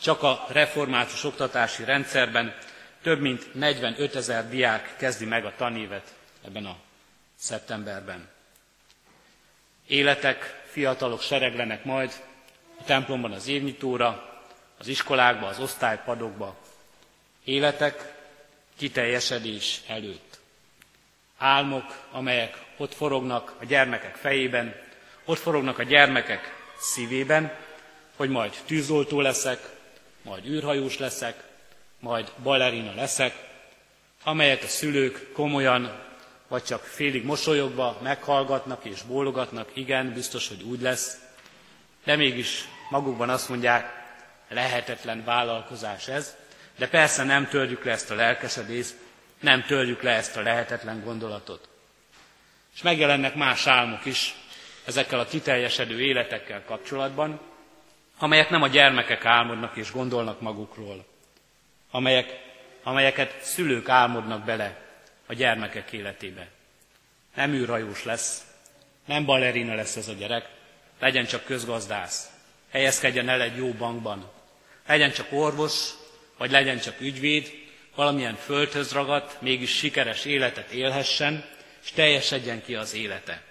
Csak 0.01 0.23
a 0.23 0.47
református 0.49 1.25
oktatási 1.25 1.85
rendszerben 1.85 2.55
több 3.03 3.21
mint 3.21 3.55
45 3.55 4.15
ezer 4.15 4.49
diák 4.49 4.97
kezdi 4.97 5.25
meg 5.25 5.45
a 5.45 5.55
tanévet 5.57 6.15
ebben 6.45 6.67
a 6.67 6.77
szeptemberben. 7.35 8.29
Életek, 9.87 10.65
fiatalok 10.71 11.21
sereglenek 11.21 11.85
majd 11.85 12.13
a 12.81 12.85
templomban 12.85 13.33
az 13.33 13.49
évnyitóra, 13.49 14.41
az 14.79 14.87
iskolákba, 14.87 15.47
az 15.47 15.59
osztálypadokba. 15.59 16.57
Életek 17.45 18.15
kiteljesedés 18.77 19.81
előtt. 19.87 20.39
Álmok, 21.39 22.07
amelyek 22.13 22.63
ott 22.77 22.95
forognak 22.95 23.57
a 23.61 23.65
gyermekek 23.65 24.17
fejében, 24.17 24.75
ott 25.25 25.39
forognak 25.39 25.79
a 25.79 25.83
gyermekek 25.83 26.55
szívében, 26.79 27.53
hogy 28.17 28.29
majd 28.29 28.57
tűzoltó 28.67 29.21
leszek, 29.21 29.71
majd 30.23 30.47
űrhajós 30.47 30.99
leszek, 30.99 31.43
majd 31.99 32.33
ballerina 32.43 32.95
leszek, 32.95 33.53
amelyet 34.25 34.63
a 34.63 34.67
szülők 34.67 35.33
komolyan, 35.33 36.03
vagy 36.49 36.63
csak 36.63 36.85
félig 36.85 37.25
mosolyogva 37.25 37.99
meghallgatnak 38.03 38.85
és 38.85 39.03
bólogatnak, 39.03 39.71
igen, 39.73 40.13
biztos, 40.13 40.49
hogy 40.49 40.63
úgy 40.63 40.81
lesz, 40.81 41.24
de 42.05 42.17
mégis 42.17 42.65
magukban 42.91 43.31
azt 43.31 43.49
mondják, 43.49 44.03
lehetetlen 44.49 45.25
vállalkozás 45.25 46.09
ez, 46.09 46.37
de 46.77 46.89
persze 46.89 47.25
nem 47.25 47.49
törjük 47.49 47.85
le 47.85 47.93
ezt 47.93 48.11
a 48.11 48.15
lelkesedést, 48.15 48.95
nem 49.41 49.65
törjük 49.65 50.03
le 50.03 50.11
ezt 50.11 50.37
a 50.37 50.43
lehetetlen 50.43 51.05
gondolatot. 51.05 51.69
És 52.75 52.83
megjelennek 52.83 53.35
más 53.35 53.67
álmok 53.67 54.05
is 54.05 54.35
ezekkel 54.85 55.19
a 55.19 55.25
kiteljesedő 55.25 56.01
életekkel 56.01 56.65
kapcsolatban, 56.65 57.41
amelyek 58.19 58.51
nem 58.51 58.63
a 58.63 58.69
gyermekek 58.69 59.25
álmodnak 59.25 59.77
és 59.77 59.93
gondolnak 59.93 60.41
magukról, 60.41 61.05
amelyek, 61.91 62.41
amelyeket 62.83 63.43
szülők 63.43 63.89
álmodnak 63.89 64.45
bele 64.45 64.83
a 65.27 65.35
gyermekek 65.35 65.93
életébe. 65.93 66.49
Nem 67.35 67.53
űrhajós 67.53 68.05
lesz, 68.05 68.47
nem 69.05 69.25
ballerina 69.25 69.75
lesz 69.75 69.97
ez 69.97 70.09
a 70.09 70.13
gyerek, 70.13 70.49
legyen 70.99 71.27
csak 71.27 71.45
közgazdász, 71.45 72.31
helyezkedjen 72.71 73.29
el 73.29 73.41
egy 73.41 73.57
jó 73.57 73.73
bankban, 73.73 74.31
legyen 74.87 75.13
csak 75.13 75.33
orvos, 75.33 75.91
vagy 76.37 76.51
legyen 76.51 76.81
csak 76.81 77.01
ügyvéd, 77.01 77.53
valamilyen 77.95 78.37
földhöz 78.37 78.93
ragadt, 78.93 79.41
mégis 79.41 79.77
sikeres 79.77 80.25
életet 80.25 80.71
élhessen, 80.71 81.45
és 81.85 81.91
teljesedjen 81.91 82.63
ki 82.65 82.75
az 82.75 82.95
élete. 82.95 83.43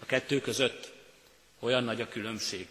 A 0.00 0.06
kettő 0.06 0.40
között 0.40 0.92
olyan 1.60 1.84
nagy 1.84 2.00
a 2.00 2.08
különbség. 2.08 2.68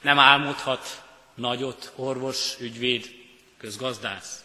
Nem 0.00 0.18
álmodhat 0.18 1.04
nagyot 1.34 1.92
orvos, 1.96 2.54
ügyvéd, 2.58 3.10
közgazdász. 3.58 4.44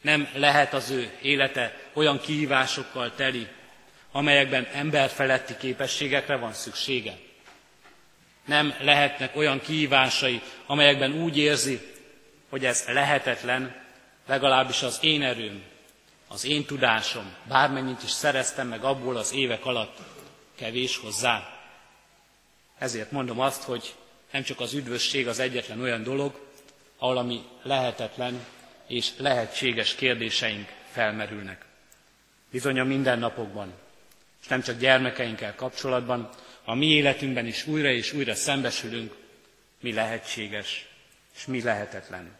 Nem 0.00 0.28
lehet 0.34 0.74
az 0.74 0.90
ő 0.90 1.18
élete 1.22 1.90
olyan 1.92 2.20
kihívásokkal 2.20 3.14
teli, 3.14 3.48
amelyekben 4.12 4.64
emberfeletti 4.72 5.56
képességekre 5.56 6.36
van 6.36 6.52
szüksége. 6.52 7.16
Nem 8.44 8.74
lehetnek 8.80 9.36
olyan 9.36 9.60
kihívásai, 9.60 10.40
amelyekben 10.66 11.12
úgy 11.12 11.38
érzi, 11.38 11.80
hogy 12.48 12.64
ez 12.64 12.84
lehetetlen, 12.86 13.74
legalábbis 14.26 14.82
az 14.82 14.98
én 15.00 15.22
erőm, 15.22 15.62
az 16.28 16.44
én 16.44 16.64
tudásom, 16.64 17.34
bármennyit 17.48 18.02
is 18.02 18.10
szereztem 18.10 18.68
meg 18.68 18.84
abból 18.84 19.16
az 19.16 19.32
évek 19.34 19.66
alatt, 19.66 19.96
kevés 20.56 20.96
hozzá. 20.96 21.58
Ezért 22.78 23.10
mondom 23.10 23.40
azt, 23.40 23.62
hogy 23.62 23.94
nem 24.30 24.42
csak 24.42 24.60
az 24.60 24.72
üdvösség 24.74 25.28
az 25.28 25.38
egyetlen 25.38 25.80
olyan 25.80 26.02
dolog, 26.02 26.40
ahol 26.98 27.16
ami 27.16 27.42
lehetetlen 27.62 28.44
és 28.86 29.10
lehetséges 29.16 29.94
kérdéseink 29.94 30.68
felmerülnek. 30.92 31.64
Bizony 32.50 32.78
a 32.78 32.84
mindennapokban, 32.84 33.72
és 34.42 34.46
nem 34.46 34.62
csak 34.62 34.78
gyermekeinkkel 34.78 35.54
kapcsolatban, 35.54 36.28
a 36.64 36.74
mi 36.74 36.86
életünkben 36.86 37.46
is 37.46 37.66
újra 37.66 37.90
és 37.90 38.12
újra 38.12 38.34
szembesülünk, 38.34 39.14
mi 39.80 39.92
lehetséges 39.92 40.86
és 41.36 41.46
mi 41.46 41.62
lehetetlen. 41.62 42.38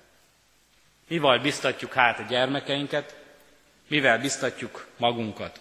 Mivel 1.09 1.39
biztatjuk 1.39 1.93
hát 1.93 2.19
a 2.19 2.23
gyermekeinket, 2.23 3.17
mivel 3.89 4.19
biztatjuk 4.19 4.87
magunkat. 4.97 5.61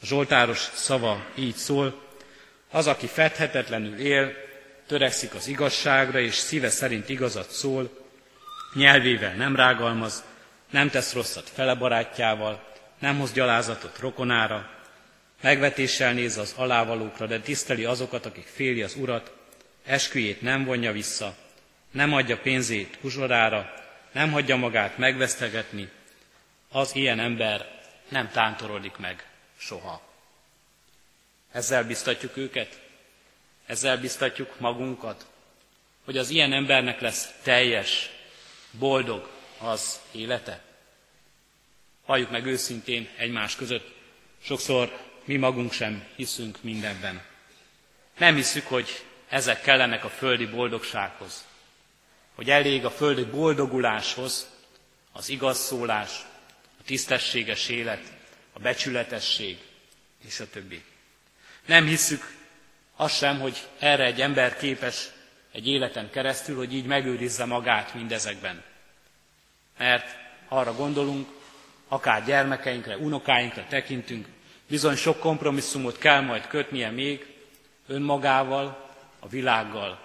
A 0.00 0.06
Zsoltáros 0.06 0.58
szava 0.58 1.26
így 1.34 1.54
szól, 1.54 2.04
az, 2.70 2.86
aki 2.86 3.06
fedhetetlenül 3.06 3.98
él, 3.98 4.32
törekszik 4.86 5.34
az 5.34 5.46
igazságra, 5.46 6.20
és 6.20 6.34
szíve 6.34 6.70
szerint 6.70 7.08
igazat 7.08 7.50
szól, 7.50 8.06
nyelvével 8.74 9.34
nem 9.34 9.56
rágalmaz, 9.56 10.24
nem 10.70 10.90
tesz 10.90 11.12
rosszat 11.12 11.48
fele 11.48 11.74
barátjával, 11.74 12.74
nem 12.98 13.18
hoz 13.18 13.32
gyalázatot 13.32 13.98
rokonára, 13.98 14.75
megvetéssel 15.40 16.12
néz 16.12 16.36
az 16.36 16.54
alávalókra, 16.56 17.26
de 17.26 17.40
tiszteli 17.40 17.84
azokat, 17.84 18.26
akik 18.26 18.46
féli 18.46 18.82
az 18.82 18.94
urat, 18.94 19.32
esküjét 19.84 20.40
nem 20.40 20.64
vonja 20.64 20.92
vissza, 20.92 21.36
nem 21.90 22.12
adja 22.12 22.38
pénzét 22.38 22.98
uzsorára, 23.00 23.74
nem 24.12 24.32
hagyja 24.32 24.56
magát 24.56 24.98
megvesztegetni, 24.98 25.88
az 26.68 26.94
ilyen 26.94 27.18
ember 27.20 27.80
nem 28.08 28.30
tántorodik 28.30 28.96
meg 28.96 29.28
soha. 29.56 30.02
Ezzel 31.52 31.84
biztatjuk 31.84 32.36
őket, 32.36 32.80
ezzel 33.66 33.98
biztatjuk 33.98 34.60
magunkat, 34.60 35.26
hogy 36.04 36.18
az 36.18 36.30
ilyen 36.30 36.52
embernek 36.52 37.00
lesz 37.00 37.28
teljes, 37.42 38.10
boldog 38.70 39.30
az 39.58 40.00
élete. 40.12 40.62
Halljuk 42.04 42.30
meg 42.30 42.46
őszintén 42.46 43.08
egymás 43.16 43.56
között, 43.56 43.94
sokszor 44.42 44.98
mi 45.26 45.36
magunk 45.36 45.72
sem 45.72 46.04
hiszünk 46.16 46.58
mindenben. 46.62 47.22
Nem 48.18 48.34
hiszük, 48.34 48.66
hogy 48.66 49.04
ezek 49.28 49.60
kellenek 49.62 50.04
a 50.04 50.08
földi 50.08 50.46
boldogsághoz 50.46 51.44
hogy 52.36 52.50
elég 52.50 52.84
a 52.84 52.90
földi 52.90 53.24
boldoguláshoz 53.24 54.50
az 55.12 55.28
igaz 55.28 55.58
szólás, 55.58 56.10
a 56.80 56.82
tisztességes 56.84 57.68
élet, 57.68 58.02
a 58.52 58.58
becsületesség, 58.58 59.58
és 60.26 60.40
a 60.40 60.50
többi. 60.50 60.82
Nem 61.66 61.86
hiszük 61.86 62.34
azt 62.96 63.16
sem, 63.16 63.40
hogy 63.40 63.68
erre 63.78 64.04
egy 64.04 64.20
ember 64.20 64.56
képes 64.56 65.08
egy 65.52 65.68
életen 65.68 66.10
keresztül, 66.10 66.56
hogy 66.56 66.74
így 66.74 66.86
megőrizze 66.86 67.44
magát 67.44 67.94
mindezekben. 67.94 68.62
Mert 69.78 70.16
arra 70.48 70.74
gondolunk, 70.74 71.28
akár 71.88 72.24
gyermekeinkre, 72.24 72.96
unokáinkra 72.96 73.66
tekintünk, 73.68 74.26
bizony 74.68 74.96
sok 74.96 75.18
kompromisszumot 75.18 75.98
kell 75.98 76.20
majd 76.20 76.46
kötnie 76.46 76.90
még 76.90 77.34
önmagával, 77.86 78.84
a 79.18 79.28
világgal, 79.28 79.98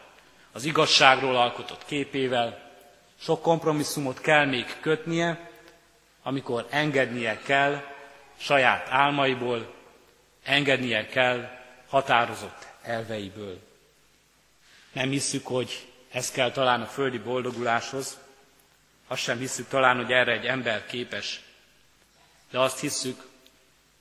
az 0.51 0.63
igazságról 0.63 1.35
alkotott 1.35 1.85
képével, 1.85 2.71
sok 3.19 3.41
kompromisszumot 3.41 4.21
kell 4.21 4.45
még 4.45 4.65
kötnie, 4.81 5.49
amikor 6.23 6.67
engednie 6.69 7.37
kell 7.41 7.81
saját 8.37 8.87
álmaiból, 8.89 9.73
engednie 10.43 11.07
kell 11.07 11.49
határozott 11.89 12.67
elveiből. 12.81 13.59
Nem 14.91 15.09
hisszük, 15.09 15.47
hogy 15.47 15.87
ez 16.11 16.31
kell 16.31 16.51
talán 16.51 16.81
a 16.81 16.85
földi 16.85 17.17
boldoguláshoz, 17.17 18.17
azt 19.07 19.21
sem 19.21 19.37
hisszük 19.37 19.67
talán, 19.67 19.95
hogy 19.95 20.11
erre 20.11 20.31
egy 20.31 20.45
ember 20.45 20.85
képes, 20.85 21.41
de 22.51 22.59
azt 22.59 22.79
hisszük, 22.79 23.27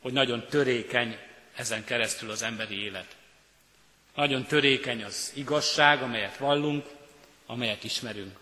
hogy 0.01 0.13
nagyon 0.13 0.47
törékeny 0.47 1.19
ezen 1.55 1.85
keresztül 1.85 2.31
az 2.31 2.43
emberi 2.43 2.83
élet. 2.83 3.17
Nagyon 4.15 4.45
törékeny 4.45 5.05
az 5.05 5.33
igazság, 5.35 6.03
amelyet 6.03 6.37
vallunk, 6.37 6.87
amelyet 7.47 7.85
ismerünk. 7.85 8.39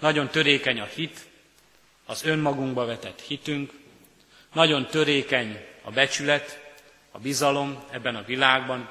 Nagyon 0.00 0.28
törékeny 0.28 0.80
a 0.80 0.84
hit, 0.84 1.26
az 2.06 2.24
önmagunkba 2.24 2.84
vetett 2.84 3.20
hitünk, 3.20 3.72
nagyon 4.52 4.86
törékeny 4.86 5.66
a 5.82 5.90
becsület, 5.90 6.62
a 7.10 7.18
bizalom 7.18 7.84
ebben 7.90 8.16
a 8.16 8.24
világban, 8.24 8.90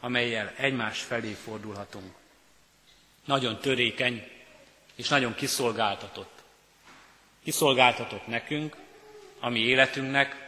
amelyel 0.00 0.52
egymás 0.56 1.00
felé 1.00 1.32
fordulhatunk. 1.32 2.14
Nagyon 3.24 3.58
törékeny 3.58 4.28
és 4.94 5.08
nagyon 5.08 5.34
kiszolgáltatott. 5.34 6.42
Kiszolgáltatott 7.44 8.26
nekünk, 8.26 8.76
a 9.40 9.48
mi 9.48 9.60
életünknek, 9.60 10.47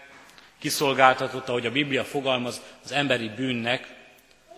kiszolgáltatott, 0.61 1.49
ahogy 1.49 1.66
a 1.66 1.70
Biblia 1.70 2.05
fogalmaz, 2.05 2.61
az 2.85 2.92
emberi 2.92 3.29
bűnnek, 3.29 3.94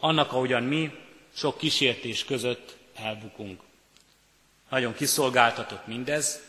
annak, 0.01 0.33
ahogyan 0.33 0.63
mi 0.63 0.91
sok 1.35 1.59
kísértés 1.59 2.25
között 2.25 2.77
elbukunk. 2.95 3.61
Nagyon 4.69 4.95
kiszolgáltatott 4.95 5.87
mindez 5.87 6.41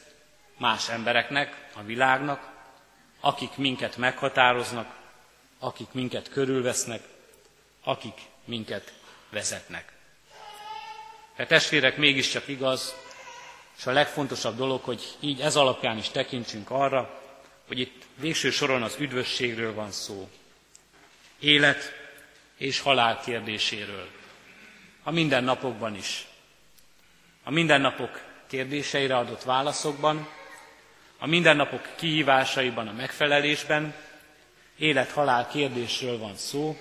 más 0.58 0.90
embereknek, 0.90 1.70
a 1.76 1.84
világnak, 1.84 2.52
akik 3.20 3.58
minket 3.58 3.98
meghatároznak, 3.98 4.96
akik 5.60 5.88
minket 5.92 6.30
körülvesznek, 6.30 7.02
akik 7.84 8.22
minket 8.46 8.94
vezetnek. 9.30 9.92
De 11.36 11.46
testvérek, 11.46 11.98
mégiscsak 11.98 12.48
igaz, 12.48 12.96
és 13.78 13.86
a 13.86 13.92
legfontosabb 13.92 14.58
dolog, 14.58 14.84
hogy 14.84 15.18
így 15.20 15.42
ez 15.42 15.56
alapján 15.56 15.98
is 15.98 16.10
tekintsünk 16.10 16.70
arra, 16.70 17.23
hogy 17.68 17.80
itt 17.80 18.04
végső 18.16 18.50
soron 18.50 18.84
az 18.84 18.96
üdvösségről 19.00 19.74
van 19.74 19.92
szó. 19.92 20.30
Élet 21.40 21.92
és 22.58 22.80
halál 22.80 23.22
kérdéséről. 23.26 24.08
A 25.04 25.12
mindennapokban 25.12 25.96
is. 25.96 26.28
A 27.44 27.52
mindennapok 27.52 28.22
kérdéseire 28.48 29.18
adott 29.18 29.44
válaszokban, 29.44 30.28
a 31.18 31.28
mindennapok 31.28 31.90
kihívásaiban, 31.96 32.88
a 32.88 32.92
megfelelésben, 32.94 33.96
élet-halál 34.78 35.48
kérdésről 35.48 36.18
van 36.18 36.36
szó, 36.38 36.78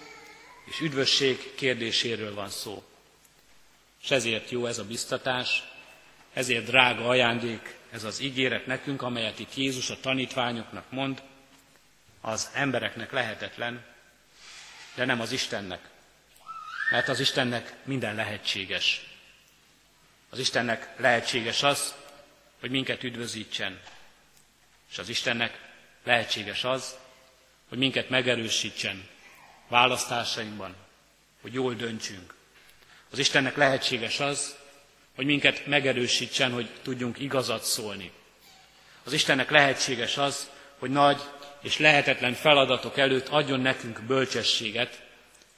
és 0.65 0.81
üdvösség 0.81 1.55
kérdéséről 1.55 2.35
van 2.35 2.49
szó. 2.49 2.83
És 4.03 4.11
ezért 4.11 4.51
jó 4.51 4.67
ez 4.67 4.79
a 4.79 4.85
biztatás, 4.85 5.63
ezért 6.33 6.65
drága 6.65 7.09
ajándék 7.09 7.77
ez 7.91 8.05
az 8.05 8.21
ígéret 8.21 8.67
nekünk, 8.67 9.03
amelyet 9.03 9.39
itt 9.39 9.55
Jézus 9.55 9.91
a 9.91 10.01
tanítványoknak 10.01 10.91
mond, 10.91 11.23
az 12.21 12.51
embereknek 12.55 13.13
lehetetlen, 13.13 13.85
de 14.95 15.05
nem 15.05 15.21
az 15.21 15.33
Istennek. 15.33 15.89
Mert 16.91 17.09
az 17.09 17.21
Istennek 17.21 17.75
minden 17.85 18.15
lehetséges. 18.15 19.07
Az 20.31 20.39
Istennek 20.39 20.89
lehetséges 20.97 21.63
az, 21.63 21.95
hogy 22.61 22.71
minket 22.71 23.03
üdvözítsen. 23.03 23.81
És 24.91 24.99
az 24.99 25.09
Istennek 25.09 25.59
lehetséges 26.05 26.65
az, 26.65 26.99
hogy 27.69 27.79
minket 27.79 28.09
megerősítsen 28.09 29.09
választásainkban, 29.69 30.77
hogy 31.41 31.53
jól 31.53 31.75
döntsünk. 31.75 32.35
Az 33.11 33.19
Istennek 33.19 33.57
lehetséges 33.57 34.21
az, 34.21 34.57
hogy 35.15 35.25
minket 35.27 35.67
megerősítsen, 35.67 36.53
hogy 36.53 36.69
tudjunk 36.83 37.19
igazat 37.19 37.65
szólni. 37.65 38.13
Az 39.05 39.13
Istennek 39.13 39.51
lehetséges 39.51 40.17
az, 40.17 40.51
hogy 40.79 40.91
nagy 40.91 41.21
és 41.63 41.79
lehetetlen 41.79 42.35
feladatok 42.35 42.99
előtt 42.99 43.29
adjon 43.29 43.61
nekünk 43.61 44.01
bölcsességet, 44.01 45.03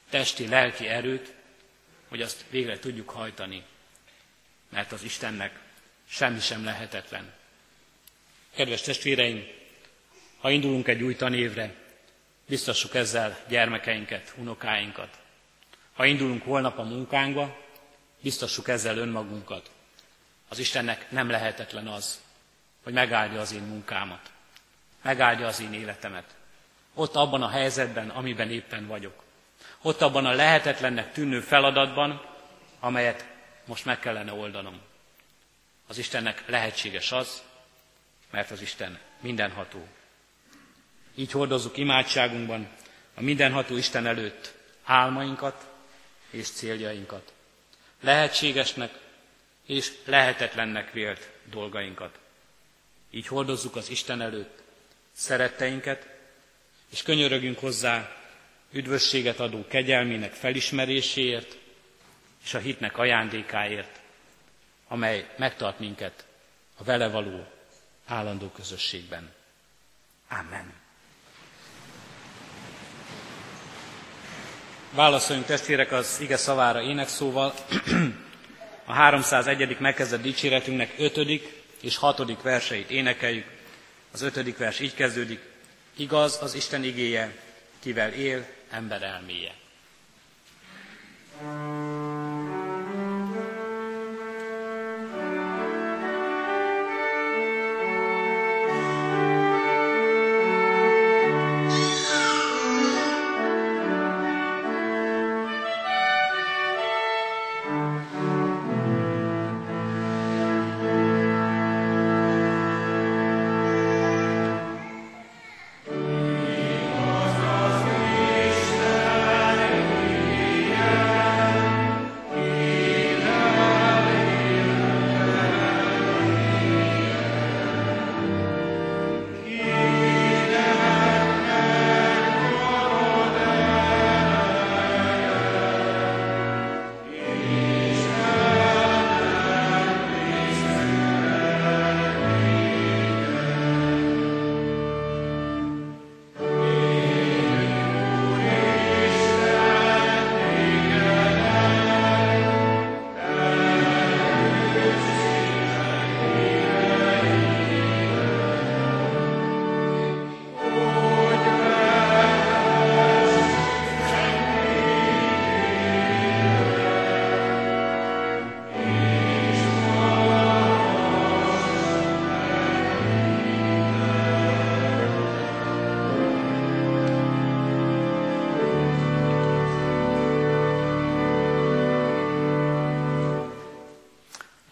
testi, 0.09 0.47
lelki 0.47 0.87
erőt, 0.87 1.33
hogy 2.07 2.21
azt 2.21 2.45
végre 2.49 2.79
tudjuk 2.79 3.09
hajtani. 3.09 3.63
Mert 4.69 4.91
az 4.91 5.03
Istennek 5.03 5.59
semmi 6.09 6.39
sem 6.39 6.63
lehetetlen. 6.63 7.33
Kedves 8.55 8.81
testvéreim, 8.81 9.47
ha 10.39 10.49
indulunk 10.49 10.87
egy 10.87 11.01
új 11.01 11.15
tanévre, 11.15 11.73
biztassuk 12.47 12.95
ezzel 12.95 13.39
gyermekeinket, 13.47 14.33
unokáinkat. 14.37 15.19
Ha 15.93 16.05
indulunk 16.05 16.43
holnap 16.43 16.77
a 16.77 16.83
munkánkba, 16.83 17.64
biztassuk 18.25 18.67
ezzel 18.67 18.97
önmagunkat. 18.97 19.69
Az 20.49 20.59
Istennek 20.59 21.11
nem 21.11 21.29
lehetetlen 21.29 21.87
az, 21.87 22.21
hogy 22.83 22.93
megáldja 22.93 23.39
az 23.39 23.51
én 23.53 23.61
munkámat, 23.61 24.31
megáldja 25.01 25.47
az 25.47 25.59
én 25.59 25.73
életemet. 25.73 26.35
Ott 26.93 27.15
abban 27.15 27.41
a 27.41 27.49
helyzetben, 27.49 28.09
amiben 28.09 28.51
éppen 28.51 28.87
vagyok. 28.87 29.23
Ott 29.81 30.01
abban 30.01 30.25
a 30.25 30.31
lehetetlennek 30.31 31.13
tűnő 31.13 31.39
feladatban, 31.41 32.25
amelyet 32.79 33.25
most 33.65 33.85
meg 33.85 33.99
kellene 33.99 34.33
oldanom. 34.33 34.81
Az 35.87 35.97
Istennek 35.97 36.43
lehetséges 36.47 37.11
az, 37.11 37.41
mert 38.29 38.51
az 38.51 38.61
Isten 38.61 38.99
mindenható. 39.19 39.87
Így 41.15 41.31
hordozzuk 41.31 41.77
imádságunkban 41.77 42.69
a 43.13 43.21
mindenható 43.21 43.77
Isten 43.77 44.05
előtt 44.05 44.53
álmainkat 44.83 45.67
és 46.29 46.49
céljainkat. 46.49 47.33
Lehetségesnek 48.01 48.99
és 49.65 49.91
lehetetlennek 50.05 50.91
vélt 50.91 51.29
dolgainkat. 51.49 52.19
Így 53.11 53.27
hordozzuk 53.27 53.75
az 53.75 53.89
Isten 53.89 54.21
előtt 54.21 54.61
szeretteinket, 55.11 56.07
és 56.91 57.01
könyörögünk 57.03 57.59
hozzá 57.59 58.15
üdvösséget 58.71 59.39
adó 59.39 59.65
kegyelmének 59.67 60.33
felismeréséért 60.33 61.57
és 62.43 62.53
a 62.53 62.59
hitnek 62.59 62.97
ajándékáért, 62.97 63.99
amely 64.87 65.33
megtart 65.37 65.79
minket 65.79 66.25
a 66.77 66.83
vele 66.83 67.07
való 67.07 67.47
állandó 68.05 68.49
közösségben. 68.49 69.33
Amen. 70.27 70.84
Válaszoljunk 74.95 75.47
testvérek 75.47 75.91
az 75.91 76.17
ige 76.21 76.37
szavára 76.37 76.81
énekszóval. 76.81 77.53
A 78.85 78.93
301. 78.93 79.79
megkezdett 79.79 80.21
dicséretünknek 80.21 80.93
5. 80.97 81.17
és 81.81 81.97
6. 81.97 82.41
verseit 82.41 82.89
énekeljük. 82.89 83.45
Az 84.11 84.21
5. 84.21 84.57
vers 84.57 84.79
így 84.79 84.93
kezdődik. 84.93 85.39
Igaz 85.95 86.39
az 86.41 86.53
Isten 86.53 86.83
igéje, 86.83 87.35
kivel 87.79 88.11
él, 88.13 88.45
ember 88.69 89.01
elméje. 89.03 89.53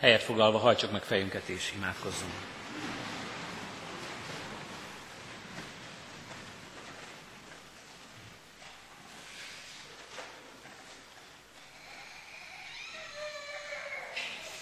Helyet 0.04 0.24
foglalva 0.24 0.58
hajtsuk 0.58 0.92
meg 0.92 1.02
fejünket 1.04 1.48
és 1.48 1.72
imádkozzunk. 1.76 2.32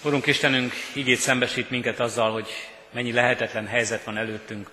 Urunk 0.02 0.26
Istenünk, 0.26 0.72
igét 0.94 1.18
szembesít 1.18 1.70
minket 1.70 2.00
azzal, 2.00 2.32
hogy 2.32 2.48
mennyi 2.90 3.12
lehetetlen 3.12 3.66
helyzet 3.66 4.04
van 4.04 4.16
előttünk, 4.16 4.70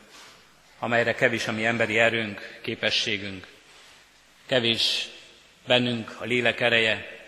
amelyre 0.79 1.13
kevés 1.15 1.47
a 1.47 1.51
mi 1.51 1.65
emberi 1.65 1.99
erőnk, 1.99 2.60
képességünk, 2.62 3.47
kevés 4.45 5.08
bennünk 5.67 6.15
a 6.19 6.25
lélek 6.25 6.60
ereje, 6.60 7.19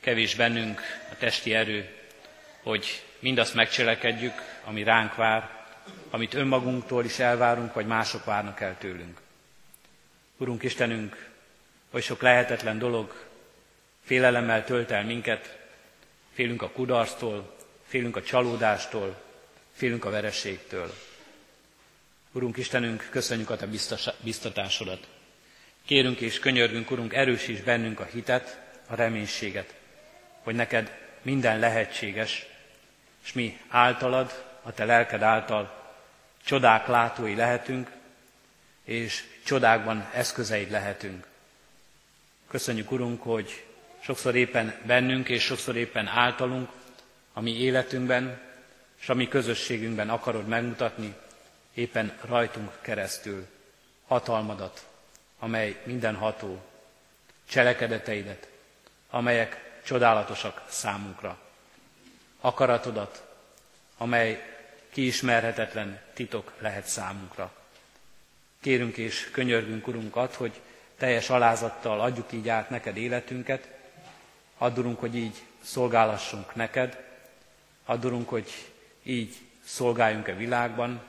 kevés 0.00 0.34
bennünk 0.34 0.80
a 1.10 1.16
testi 1.16 1.54
erő, 1.54 2.02
hogy 2.64 3.02
mindazt 3.18 3.54
megcselekedjük, 3.54 4.32
ami 4.64 4.82
ránk 4.82 5.14
vár, 5.14 5.66
amit 6.10 6.34
önmagunktól 6.34 7.04
is 7.04 7.18
elvárunk, 7.18 7.74
vagy 7.74 7.86
mások 7.86 8.24
várnak 8.24 8.60
el 8.60 8.78
tőlünk. 8.78 9.20
Urunk 10.36 10.62
Istenünk, 10.62 11.28
hogy 11.90 12.02
sok 12.02 12.22
lehetetlen 12.22 12.78
dolog 12.78 13.26
félelemmel 14.04 14.64
tölt 14.64 14.90
el 14.90 15.04
minket, 15.04 15.58
félünk 16.32 16.62
a 16.62 16.70
kudarctól, 16.70 17.56
félünk 17.86 18.16
a 18.16 18.22
csalódástól, 18.22 19.22
félünk 19.72 20.04
a 20.04 20.10
verességtől. 20.10 20.94
Urunk 22.32 22.56
Istenünk, 22.56 23.08
köszönjük 23.10 23.50
a 23.50 23.56
Te 23.56 23.68
biztatásodat. 24.20 25.08
Kérünk 25.84 26.20
és 26.20 26.38
könyörgünk, 26.38 26.90
Urunk, 26.90 27.14
erősíts 27.14 27.62
bennünk 27.62 28.00
a 28.00 28.04
hitet, 28.04 28.60
a 28.86 28.94
reménységet, 28.94 29.74
hogy 30.42 30.54
neked 30.54 30.98
minden 31.22 31.58
lehetséges, 31.58 32.46
és 33.24 33.32
mi 33.32 33.60
általad, 33.68 34.44
a 34.62 34.72
te 34.72 34.84
lelked 34.84 35.22
által 35.22 35.82
csodák 36.44 36.86
látói 36.86 37.34
lehetünk, 37.34 37.90
és 38.84 39.24
csodákban 39.44 40.08
eszközeid 40.12 40.70
lehetünk. 40.70 41.26
Köszönjük, 42.48 42.90
Urunk, 42.90 43.22
hogy 43.22 43.64
sokszor 44.00 44.34
éppen 44.34 44.80
bennünk, 44.86 45.28
és 45.28 45.42
sokszor 45.42 45.76
éppen 45.76 46.06
általunk, 46.06 46.70
a 47.32 47.40
mi 47.40 47.56
életünkben, 47.56 48.40
és 49.00 49.08
a 49.08 49.14
mi 49.14 49.28
közösségünkben 49.28 50.10
akarod 50.10 50.46
megmutatni, 50.46 51.14
éppen 51.74 52.18
rajtunk 52.20 52.72
keresztül 52.80 53.46
hatalmadat, 54.06 54.86
amely 55.38 55.80
mindenható, 55.84 56.64
cselekedeteidet, 57.48 58.48
amelyek 59.10 59.80
csodálatosak 59.84 60.62
számunkra 60.68 61.43
akaratodat, 62.44 63.24
amely 63.96 64.44
kiismerhetetlen 64.90 66.00
titok 66.14 66.52
lehet 66.58 66.86
számunkra. 66.86 67.52
Kérünk 68.60 68.96
és 68.96 69.30
könyörgünk, 69.32 69.86
Urunkat, 69.86 70.34
hogy 70.34 70.60
teljes 70.96 71.30
alázattal 71.30 72.00
adjuk 72.00 72.32
így 72.32 72.48
át 72.48 72.70
neked 72.70 72.96
életünket, 72.96 73.68
addurunk, 74.58 75.00
hogy 75.00 75.16
így 75.16 75.42
szolgálassunk 75.62 76.54
neked, 76.54 77.04
addurunk, 77.84 78.28
hogy 78.28 78.70
így 79.02 79.36
szolgáljunk-e 79.64 80.34
világban, 80.34 81.02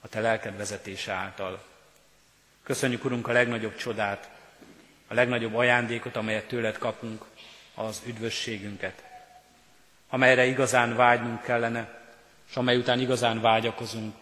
a 0.00 0.08
te 0.08 0.20
lelked 0.20 0.56
vezetése 0.56 1.12
által. 1.12 1.62
Köszönjük, 2.62 3.04
Urunk, 3.04 3.28
a 3.28 3.32
legnagyobb 3.32 3.76
csodát, 3.76 4.30
a 5.08 5.14
legnagyobb 5.14 5.54
ajándékot, 5.54 6.16
amelyet 6.16 6.48
tőled 6.48 6.78
kapunk, 6.78 7.24
az 7.74 8.02
üdvösségünket 8.06 9.09
amelyre 10.10 10.44
igazán 10.44 10.96
vágynunk 10.96 11.42
kellene, 11.42 11.98
és 12.48 12.56
amely 12.56 12.76
után 12.76 13.00
igazán 13.00 13.40
vágyakozunk, 13.40 14.14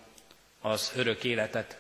az 0.60 0.92
örök 0.96 1.24
életet, 1.24 1.78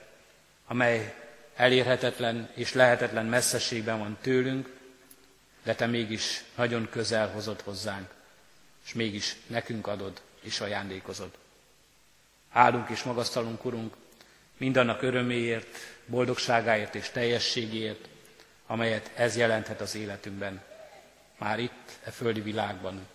amely 0.66 1.14
elérhetetlen 1.56 2.50
és 2.54 2.72
lehetetlen 2.72 3.26
messzeségben 3.26 3.98
van 3.98 4.16
tőlünk, 4.20 4.76
de 5.62 5.74
Te 5.74 5.86
mégis 5.86 6.44
nagyon 6.54 6.88
közel 6.90 7.28
hozod 7.28 7.60
hozzánk, 7.60 8.10
és 8.84 8.94
mégis 8.94 9.36
nekünk 9.46 9.86
adod 9.86 10.20
és 10.40 10.60
ajándékozod. 10.60 11.30
Áldunk 12.52 12.88
és 12.88 13.02
magasztalunk, 13.02 13.64
Urunk, 13.64 13.94
mindannak 14.56 15.02
öröméért, 15.02 15.78
boldogságáért 16.06 16.94
és 16.94 17.10
teljességéért, 17.10 18.08
amelyet 18.66 19.10
ez 19.14 19.36
jelenthet 19.36 19.80
az 19.80 19.94
életünkben, 19.94 20.62
már 21.38 21.58
itt, 21.58 21.98
e 22.04 22.10
földi 22.10 22.40
világban, 22.40 23.06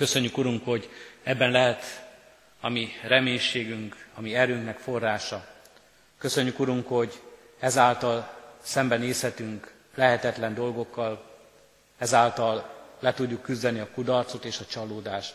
Köszönjük, 0.00 0.38
Urunk, 0.38 0.64
hogy 0.64 0.88
ebben 1.22 1.50
lehet 1.50 2.06
a 2.60 2.68
mi 2.68 2.88
reménységünk, 3.02 4.06
a 4.14 4.20
mi 4.20 4.34
erőnknek 4.34 4.78
forrása. 4.78 5.46
Köszönjük, 6.18 6.58
Urunk, 6.58 6.88
hogy 6.88 7.20
ezáltal 7.58 8.36
szembenézhetünk 8.62 9.72
lehetetlen 9.94 10.54
dolgokkal, 10.54 11.30
ezáltal 11.98 12.84
le 13.00 13.14
tudjuk 13.14 13.42
küzdeni 13.42 13.78
a 13.78 13.90
kudarcot 13.90 14.44
és 14.44 14.58
a 14.58 14.66
csalódást. 14.66 15.34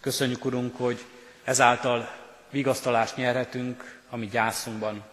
Köszönjük, 0.00 0.44
Urunk, 0.44 0.76
hogy 0.76 1.04
ezáltal 1.44 2.10
vigasztalást 2.50 3.16
nyerhetünk 3.16 4.00
a 4.08 4.16
mi 4.16 4.26
gyászunkban, 4.26 5.04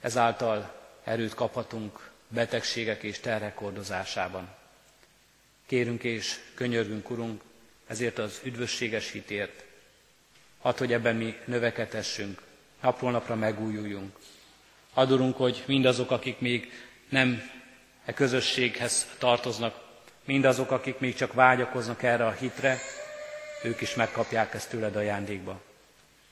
ezáltal 0.00 0.74
erőt 1.04 1.34
kaphatunk 1.34 2.10
betegségek 2.28 3.02
és 3.02 3.20
terhek 3.20 3.56
hordozásában. 3.56 4.48
Kérünk 5.66 6.02
és 6.04 6.40
könyörgünk, 6.54 7.10
Urunk, 7.10 7.42
ezért 7.86 8.18
az 8.18 8.40
üdvösséges 8.42 9.10
hitért. 9.10 9.64
Hadd, 10.58 10.78
hogy 10.78 10.92
ebben 10.92 11.16
mi 11.16 11.36
növekedhessünk, 11.44 12.42
napról 12.82 13.10
napra 13.10 13.34
megújuljunk. 13.34 14.16
Adorunk, 14.94 15.36
hogy 15.36 15.62
mindazok, 15.66 16.10
akik 16.10 16.38
még 16.38 16.72
nem 17.08 17.50
e 18.04 18.12
közösséghez 18.12 19.06
tartoznak, 19.18 19.84
mindazok, 20.24 20.70
akik 20.70 20.98
még 20.98 21.14
csak 21.14 21.32
vágyakoznak 21.32 22.02
erre 22.02 22.26
a 22.26 22.32
hitre, 22.32 22.78
ők 23.62 23.80
is 23.80 23.94
megkapják 23.94 24.54
ezt 24.54 24.70
tőled 24.70 24.96
ajándékba, 24.96 25.60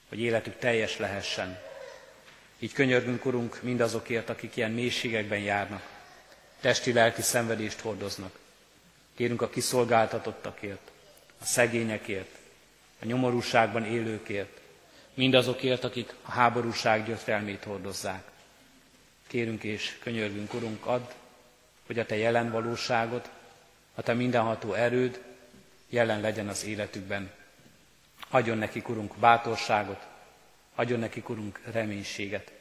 hogy 0.09 0.21
életük 0.21 0.59
teljes 0.59 0.99
lehessen. 0.99 1.59
Így 2.59 2.73
könyörgünk, 2.73 3.25
Urunk, 3.25 3.63
mindazokért, 3.63 4.31
akik 4.31 4.57
ilyen 4.57 4.71
mélységekben 4.71 5.39
járnak, 5.39 5.83
testi-lelki 6.61 7.23
szenvedést 7.23 7.81
hordoznak. 7.81 8.39
Kérünk 9.17 9.43
a 9.43 9.51
kiszolgáltatottakért, 9.51 10.91
a 11.41 11.45
szegényekért, 11.45 12.39
a 13.03 13.05
nyomorúságban 13.05 13.85
élőkért, 13.85 14.61
mindazokért, 15.15 15.85
akik 15.85 16.15
a 16.23 16.31
háborúság 16.31 17.07
gyötrelmét 17.07 17.65
hordozzák. 17.65 18.31
Kérünk 19.27 19.65
és 19.65 19.99
könyörgünk, 20.03 20.55
Urunk, 20.55 20.87
add, 20.87 21.11
hogy 21.87 21.99
a 21.99 22.07
Te 22.07 22.17
jelen 22.17 22.51
valóságod, 22.51 23.31
a 23.95 24.03
Te 24.03 24.13
mindenható 24.13 24.73
erőd 24.73 25.23
jelen 25.89 26.21
legyen 26.21 26.49
az 26.49 26.65
életükben. 26.65 27.31
Adjon 28.29 28.59
nekik, 28.59 28.89
Urunk, 28.89 29.17
bátorságot, 29.17 30.07
adjon 30.75 30.99
nekik, 30.99 31.29
Urunk, 31.29 31.61
reménységet. 31.65 32.53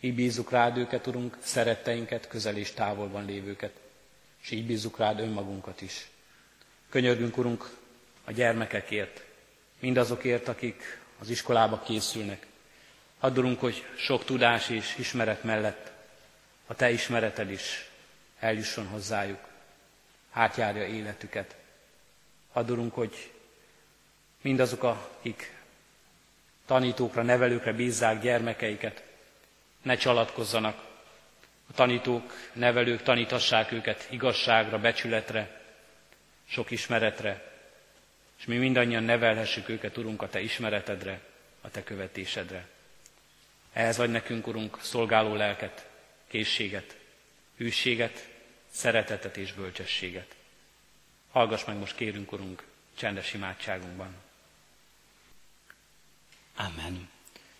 Így 0.00 0.14
bízzuk 0.14 0.50
rád 0.50 0.76
őket, 0.76 1.06
Urunk, 1.06 1.38
szeretteinket, 1.42 2.28
közel 2.28 2.56
és 2.56 2.72
távolban 2.72 3.24
lévőket, 3.24 3.72
és 4.42 4.50
így 4.50 4.66
bízzuk 4.66 4.98
rád 4.98 5.20
önmagunkat 5.20 5.80
is. 5.80 6.08
Könyörgünk, 6.88 7.36
Urunk, 7.36 7.76
a 8.24 8.32
gyermekekért, 8.32 9.22
mindazokért, 9.78 10.48
akik 10.48 11.00
az 11.18 11.28
iskolába 11.28 11.82
készülnek. 11.82 12.46
Addulunk, 13.20 13.60
hogy 13.60 13.84
sok 13.96 14.24
tudás 14.24 14.68
és 14.68 14.94
ismeret 14.98 15.42
mellett 15.42 15.92
a 16.66 16.74
Te 16.74 16.90
ismereted 16.90 17.50
is 17.50 17.88
eljusson 18.38 18.86
hozzájuk, 18.86 19.48
átjárja 20.32 20.86
életüket. 20.86 21.56
Addulunk, 22.52 22.94
hogy 22.94 23.32
mindazok, 24.40 24.82
akik 24.82 25.52
tanítókra, 26.66 27.22
nevelőkre 27.22 27.72
bízzák 27.72 28.20
gyermekeiket, 28.20 29.02
ne 29.82 29.96
csalatkozzanak. 29.96 30.92
A 31.70 31.72
tanítók, 31.74 32.32
nevelők 32.52 33.02
tanítassák 33.02 33.72
őket 33.72 34.06
igazságra, 34.10 34.78
becsületre, 34.78 35.60
sok 36.48 36.70
ismeretre, 36.70 37.53
és 38.44 38.50
mi 38.50 38.56
mindannyian 38.56 39.02
nevelhessük 39.02 39.68
őket, 39.68 39.96
Urunk, 39.96 40.22
a 40.22 40.28
Te 40.28 40.40
ismeretedre, 40.40 41.20
a 41.60 41.70
Te 41.70 41.82
követésedre. 41.82 42.68
Ehhez 43.72 43.96
vagy 43.96 44.10
nekünk, 44.10 44.46
Urunk, 44.46 44.78
szolgáló 44.80 45.34
lelket, 45.34 45.88
készséget, 46.28 46.96
hűséget, 47.56 48.28
szeretetet 48.70 49.36
és 49.36 49.52
bölcsességet. 49.52 50.34
Hallgass 51.30 51.64
meg 51.64 51.76
most 51.76 51.94
kérünk, 51.94 52.32
Urunk, 52.32 52.64
csendes 52.96 53.34
imádságunkban. 53.34 54.14
Amen. 56.56 57.08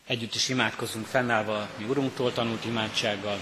Együtt 0.06 0.34
is 0.34 0.48
imádkozunk 0.48 1.06
fennállva 1.06 1.68
mi 1.76 1.84
Urunktól 1.84 2.32
tanult 2.32 2.64
imádsággal. 2.64 3.38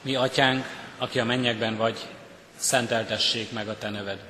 Mi, 0.00 0.14
Atyánk, 0.14 0.66
aki 0.98 1.20
a 1.20 1.24
mennyekben 1.24 1.76
vagy, 1.76 2.08
szenteltessék 2.56 3.52
meg 3.52 3.68
a 3.68 3.78
Te 3.78 3.90
neved. 3.90 4.29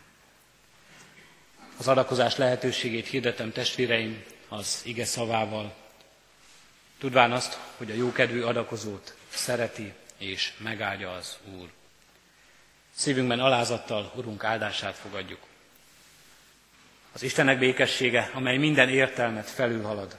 Az 1.81 1.87
adakozás 1.87 2.35
lehetőségét 2.35 3.07
hirdetem 3.07 3.51
testvéreim 3.51 4.23
az 4.47 4.81
ige 4.83 5.05
szavával, 5.05 5.75
tudván 6.99 7.31
azt, 7.31 7.57
hogy 7.77 7.91
a 7.91 7.93
jókedvű 7.93 8.41
adakozót 8.41 9.15
szereti 9.29 9.93
és 10.17 10.53
megáldja 10.57 11.11
az 11.11 11.37
Úr. 11.59 11.69
Szívünkben 12.95 13.39
alázattal 13.39 14.11
Urunk 14.15 14.43
áldását 14.43 14.95
fogadjuk. 14.95 15.39
Az 17.11 17.23
Istenek 17.23 17.59
békessége, 17.59 18.31
amely 18.33 18.57
minden 18.57 18.89
értelmet 18.89 19.49
felülhalad, 19.49 20.17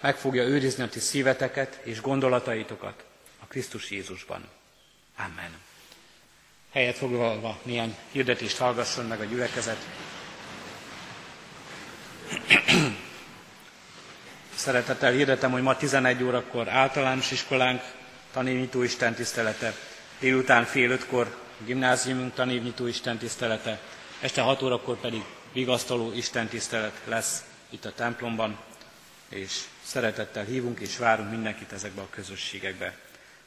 meg 0.00 0.16
fogja 0.16 0.42
őrizni 0.42 0.82
a 0.82 0.88
ti 0.88 1.00
szíveteket 1.00 1.80
és 1.82 2.00
gondolataitokat 2.00 3.04
a 3.38 3.46
Krisztus 3.46 3.90
Jézusban. 3.90 4.48
Amen. 5.16 5.58
Helyet 6.70 6.96
foglalva 6.96 7.58
milyen 7.62 7.96
hirdetést 8.12 8.58
hallgasson 8.58 9.06
meg 9.06 9.20
a 9.20 9.24
gyülekezet. 9.24 9.86
Szeretettel 14.54 15.12
hirdetem, 15.12 15.50
hogy 15.50 15.62
ma 15.62 15.76
11 15.76 16.22
órakor 16.22 16.68
általános 16.68 17.30
iskolánk 17.30 17.82
tanévnyitó 18.32 18.82
Isten 18.82 19.14
tisztelete, 19.14 19.74
délután 20.20 20.64
fél 20.64 20.90
ötkor 20.90 21.36
gimnáziumunk 21.64 22.34
tanévnyitó 22.34 22.86
Isten 22.86 23.18
tisztelete, 23.18 23.78
este 24.20 24.40
6 24.40 24.62
órakor 24.62 24.96
pedig 25.00 25.22
vigasztaló 25.52 26.12
Isten 26.12 26.46
tisztelet 26.48 27.00
lesz 27.04 27.44
itt 27.70 27.84
a 27.84 27.92
templomban, 27.92 28.58
és 29.28 29.60
szeretettel 29.82 30.44
hívunk 30.44 30.80
és 30.80 30.96
várunk 30.98 31.30
mindenkit 31.30 31.72
ezekbe 31.72 32.00
a 32.00 32.08
közösségekbe. 32.10 32.96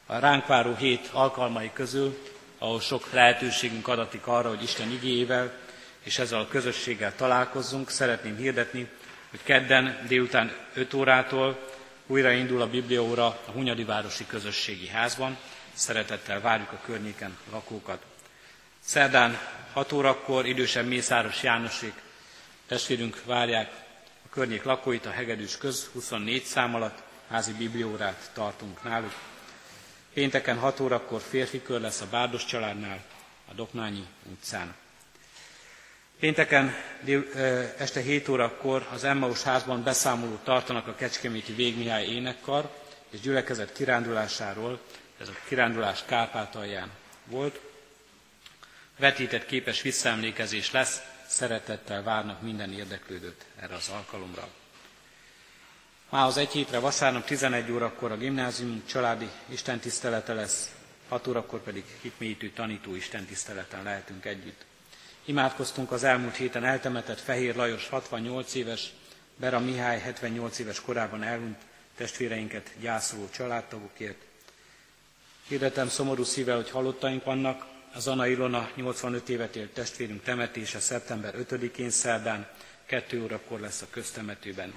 A 0.06 0.18
ránk 0.18 0.46
váró 0.46 0.74
hét 0.74 1.08
alkalmai 1.12 1.70
közül, 1.72 2.18
ahol 2.58 2.80
sok 2.80 3.12
lehetőségünk 3.12 3.88
adatik 3.88 4.26
arra, 4.26 4.48
hogy 4.48 4.62
Isten 4.62 4.90
igéjével 4.90 5.52
és 6.06 6.18
ezzel 6.18 6.40
a 6.40 6.48
közösséggel 6.48 7.14
találkozzunk, 7.16 7.90
szeretném 7.90 8.36
hirdetni, 8.36 8.88
hogy 9.30 9.40
kedden 9.42 10.04
délután 10.08 10.52
5 10.74 10.94
órától 10.94 11.58
újra 12.06 12.30
indul 12.30 12.60
a 12.62 12.70
Bibliaóra 12.70 13.26
a 13.26 13.50
Hunyadi 13.52 13.84
Városi 13.84 14.26
Közösségi 14.26 14.88
Házban. 14.88 15.36
Szeretettel 15.74 16.40
várjuk 16.40 16.72
a 16.72 16.80
környéken 16.84 17.36
lakókat. 17.50 18.02
Szerdán 18.80 19.38
6 19.72 19.92
órakor 19.92 20.46
idősebb 20.46 20.86
Mészáros 20.86 21.42
Jánosék 21.42 21.92
testvérünk 22.66 23.24
várják 23.24 23.70
a 24.24 24.28
környék 24.30 24.62
lakóit 24.62 25.06
a 25.06 25.10
Hegedűs 25.10 25.58
köz 25.58 25.88
24 25.92 26.42
szám 26.44 26.74
alatt 26.74 27.02
házi 27.28 27.52
bibliórát 27.52 28.30
tartunk 28.32 28.82
náluk. 28.82 29.12
Pénteken 30.14 30.58
6 30.58 30.80
órakor 30.80 31.20
férfi 31.28 31.62
kör 31.62 31.80
lesz 31.80 32.00
a 32.00 32.06
Bárdos 32.10 32.44
családnál, 32.44 33.00
a 33.50 33.54
Doknányi 33.54 34.06
utcán. 34.30 34.74
Pénteken 36.20 36.74
este 37.78 38.00
7 38.00 38.28
órakor 38.28 38.86
az 38.92 39.04
Emmaus 39.04 39.42
házban 39.42 39.82
beszámolót 39.82 40.44
tartanak 40.44 40.86
a 40.86 40.94
Kecskeméti 40.94 41.52
Végmihály 41.52 42.06
énekkar 42.06 42.70
és 43.10 43.20
gyülekezet 43.20 43.72
kirándulásáról, 43.72 44.80
ez 45.20 45.28
a 45.28 45.32
kirándulás 45.48 46.04
Kárpátalján 46.04 46.90
volt. 47.24 47.60
Vetített 48.98 49.46
képes 49.46 49.82
visszaemlékezés 49.82 50.70
lesz, 50.70 51.00
szeretettel 51.26 52.02
várnak 52.02 52.42
minden 52.42 52.72
érdeklődőt 52.72 53.44
erre 53.60 53.74
az 53.74 53.88
alkalomra. 53.88 54.48
Az 56.08 56.36
egy 56.36 56.50
hétre 56.50 56.78
vasárnap 56.78 57.24
11 57.24 57.70
órakor 57.72 58.12
a 58.12 58.16
gimnázium 58.16 58.82
családi 58.86 59.28
istentisztelete 59.48 60.34
lesz, 60.34 60.70
6 61.08 61.26
órakor 61.26 61.62
pedig 61.62 61.84
hitmélyítő 62.00 62.50
tanító 62.50 62.94
istentiszteleten 62.94 63.82
lehetünk 63.82 64.24
együtt. 64.24 64.64
Imádkoztunk 65.28 65.92
az 65.92 66.04
elmúlt 66.04 66.36
héten 66.36 66.64
eltemetett 66.64 67.20
Fehér 67.20 67.56
Lajos 67.56 67.88
68 67.88 68.54
éves, 68.54 68.92
Bera 69.36 69.60
Mihály 69.60 70.00
78 70.00 70.58
éves 70.58 70.80
korában 70.80 71.22
elhunyt 71.22 71.58
testvéreinket 71.96 72.70
gyászoló 72.80 73.28
családtagokért. 73.30 74.16
Hirdetem 75.48 75.88
szomorú 75.88 76.24
szívvel, 76.24 76.56
hogy 76.56 76.70
halottaink 76.70 77.24
vannak. 77.24 77.66
Az 77.94 78.06
Anna 78.06 78.26
Ilona 78.26 78.70
85 78.74 79.28
évet 79.28 79.56
élt 79.56 79.72
testvérünk 79.72 80.22
temetése 80.22 80.80
szeptember 80.80 81.34
5-én 81.48 81.90
szerdán, 81.90 82.48
2 82.84 83.22
órakor 83.22 83.60
lesz 83.60 83.82
a 83.82 83.86
köztemetőben. 83.90 84.74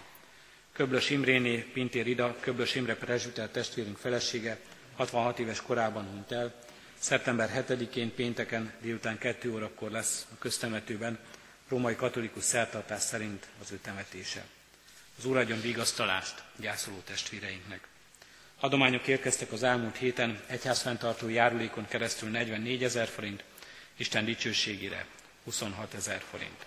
Köblös 0.74 1.10
Imréné, 1.10 1.58
Pintér 1.58 2.08
Ida, 2.08 2.36
Köblös 2.40 2.76
Imre 2.76 2.96
prezsüter 2.96 3.50
testvérünk 3.50 3.98
felesége 3.98 4.60
66 4.96 5.40
éves 5.40 5.62
korában 5.62 6.06
hunyt 6.06 6.32
el, 6.32 6.54
Szeptember 7.00 7.66
7-én 7.68 8.14
pénteken 8.16 8.74
délután 8.82 9.18
2 9.18 9.52
órakor 9.52 9.92
lesz 9.92 10.26
a 10.34 10.38
köztemetőben 10.40 11.20
római 11.68 11.96
katolikus 11.96 12.44
szertartás 12.44 13.02
szerint 13.02 13.48
az 13.62 13.72
ő 13.72 13.78
temetése. 13.78 14.46
Az 15.18 15.26
Úr 15.26 15.38
adjon 15.38 15.62
vigasztalást 15.62 16.44
gyászoló 16.56 16.98
testvéreinknek. 17.06 17.88
Adományok 18.60 19.08
érkeztek 19.08 19.52
az 19.52 19.64
elmúlt 19.64 19.96
héten 19.98 20.42
egyházfenntartó 20.48 21.30
járulékon 21.30 21.88
keresztül 21.88 22.30
44 22.30 22.84
ezer 22.84 23.08
forint, 23.08 23.44
Isten 23.98 24.26
dicsőségére 24.26 25.06
26 25.44 25.94
ezer 25.94 26.22
forint. 26.30 26.66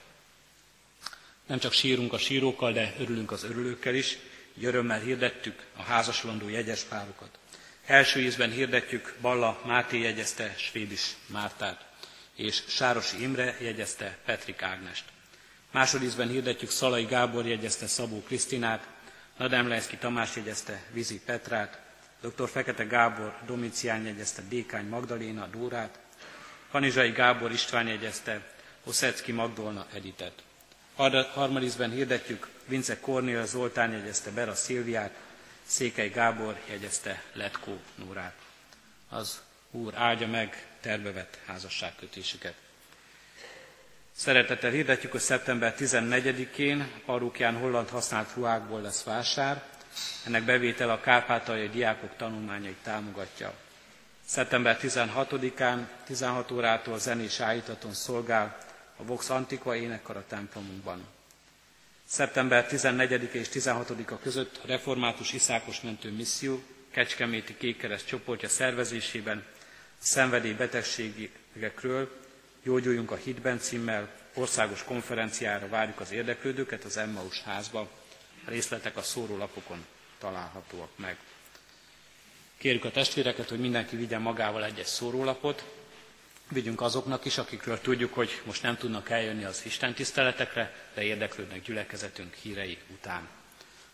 Nem 1.46 1.58
csak 1.58 1.72
sírunk 1.72 2.12
a 2.12 2.18
sírókkal, 2.18 2.72
de 2.72 2.94
örülünk 2.98 3.30
az 3.30 3.44
örülőkkel 3.44 3.94
is, 3.94 4.18
így 4.58 4.64
örömmel 4.64 5.00
hirdettük 5.00 5.62
a 5.76 5.82
házaslandó 5.82 6.48
jegyes 6.48 6.82
párokat. 6.82 7.38
Első 7.86 8.20
ízben 8.20 8.50
hirdetjük, 8.50 9.14
Balla 9.20 9.60
Máté 9.64 10.00
jegyezte 10.00 10.54
Svédis 10.56 11.16
Mártát, 11.26 11.84
és 12.34 12.62
Sárosi 12.68 13.22
Imre 13.22 13.56
jegyezte 13.60 14.18
Petrik 14.24 14.62
Ágnest. 14.62 15.04
Másodízben 15.70 16.28
hirdetjük, 16.28 16.70
Szalai 16.70 17.04
Gábor 17.04 17.46
jegyezte 17.46 17.86
Szabó 17.86 18.22
Krisztinát, 18.22 18.86
Nademlejszki 19.36 19.96
Tamás 19.96 20.36
jegyezte 20.36 20.82
Vizi 20.92 21.20
Petrát, 21.20 21.80
dr. 22.20 22.48
Fekete 22.48 22.84
Gábor 22.84 23.34
Domicián 23.46 24.04
jegyezte 24.04 24.42
Dékány 24.48 24.86
Magdaléna 24.88 25.46
Dórát, 25.46 25.98
Kanizsai 26.70 27.10
Gábor 27.10 27.52
István 27.52 27.86
jegyezte 27.86 28.40
Oszecki 28.84 29.32
Magdolna 29.32 29.86
Editet. 29.94 30.42
Harmadízben 31.34 31.90
hirdetjük, 31.90 32.48
Vince 32.66 33.00
Kornél 33.00 33.46
Zoltán 33.46 33.92
jegyezte 33.92 34.30
Bera 34.30 34.54
Szilviát, 34.54 35.12
Székely 35.66 36.08
Gábor 36.08 36.60
jegyezte 36.68 37.22
Letkó 37.32 37.78
Nórát. 37.94 38.34
Az 39.08 39.42
Úr 39.70 39.94
áldja 39.94 40.26
meg 40.28 40.66
tervevett 40.80 41.38
házasságkötésüket. 41.46 42.54
Szeretettel 44.16 44.70
hirdetjük, 44.70 45.12
hogy 45.12 45.20
szeptember 45.20 45.74
14-én 45.78 46.90
Parókján 47.04 47.56
holland 47.56 47.88
használt 47.88 48.34
ruhákból 48.34 48.80
lesz 48.80 49.02
vásár. 49.02 49.62
Ennek 50.26 50.42
bevétel 50.44 50.90
a 50.90 51.00
kárpátaljai 51.00 51.68
diákok 51.68 52.16
tanulmányait 52.16 52.76
támogatja. 52.82 53.52
Szeptember 54.24 54.78
16-án 54.82 55.78
16 56.04 56.50
órától 56.50 56.98
zenés 56.98 57.40
állítaton 57.40 57.92
szolgál 57.92 58.58
a 58.96 59.04
Vox 59.04 59.30
Antiqua 59.30 59.76
énekkar 59.76 60.16
a 60.16 60.24
templomunkban. 60.28 61.06
Szeptember 62.12 62.66
14 62.66 63.34
és 63.34 63.48
16-a 63.52 64.18
között 64.18 64.56
a 64.62 64.66
Református 64.66 65.32
Iszákos 65.32 65.80
Mentő 65.80 66.10
Misszió 66.10 66.62
Kecskeméti 66.90 67.56
Kékkereszt 67.56 68.06
csoportja 68.06 68.48
szervezésében 68.48 69.44
szenvedély 69.98 70.52
betegségekről 70.52 72.10
Gyógyuljunk 72.62 73.10
a 73.10 73.14
hitben 73.16 73.58
címmel 73.58 74.08
országos 74.34 74.84
konferenciára 74.84 75.68
várjuk 75.68 76.00
az 76.00 76.12
érdeklődőket 76.12 76.84
az 76.84 76.96
Emmaus 76.96 77.42
házba. 77.42 77.80
A 78.46 78.50
részletek 78.50 78.96
a 78.96 79.02
szórólapokon 79.02 79.84
találhatóak 80.18 80.90
meg. 80.96 81.16
Kérjük 82.58 82.84
a 82.84 82.90
testvéreket, 82.90 83.48
hogy 83.48 83.60
mindenki 83.60 83.96
vigyen 83.96 84.20
magával 84.22 84.64
egy-egy 84.64 84.86
szórólapot, 84.86 85.64
vigyünk 86.52 86.80
azoknak 86.80 87.24
is, 87.24 87.38
akikről 87.38 87.80
tudjuk, 87.80 88.14
hogy 88.14 88.40
most 88.44 88.62
nem 88.62 88.76
tudnak 88.76 89.10
eljönni 89.10 89.44
az 89.44 89.62
Isten 89.64 89.94
tiszteletekre, 89.94 90.74
de 90.94 91.02
érdeklődnek 91.02 91.62
gyülekezetünk 91.62 92.34
hírei 92.34 92.78
után. 92.92 93.28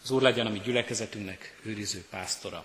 Az 0.03 0.11
Úr 0.11 0.23
legyen 0.23 0.47
a 0.47 0.51
mi 0.51 0.61
gyülekezetünknek 0.61 1.55
őriző 1.63 2.05
pásztora. 2.11 2.65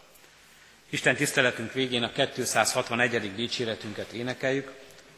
Isten 0.89 1.15
tiszteletünk 1.15 1.73
végén 1.73 2.03
a 2.03 2.11
261. 2.11 3.35
dicséretünket 3.35 4.11
énekeljük. 4.11 4.71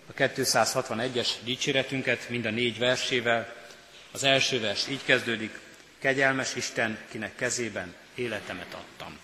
A 0.09 0.13
261-es 0.13 1.29
dicséretünket 1.43 2.29
mind 2.29 2.45
a 2.45 2.49
négy 2.49 2.77
versével. 2.79 3.53
Az 4.11 4.23
első 4.23 4.59
vers 4.59 4.87
így 4.87 5.03
kezdődik, 5.03 5.59
Kegyelmes 5.99 6.55
Isten, 6.55 6.97
kinek 7.09 7.35
kezében 7.35 7.95
életemet 8.15 8.73
adtam. 8.73 9.17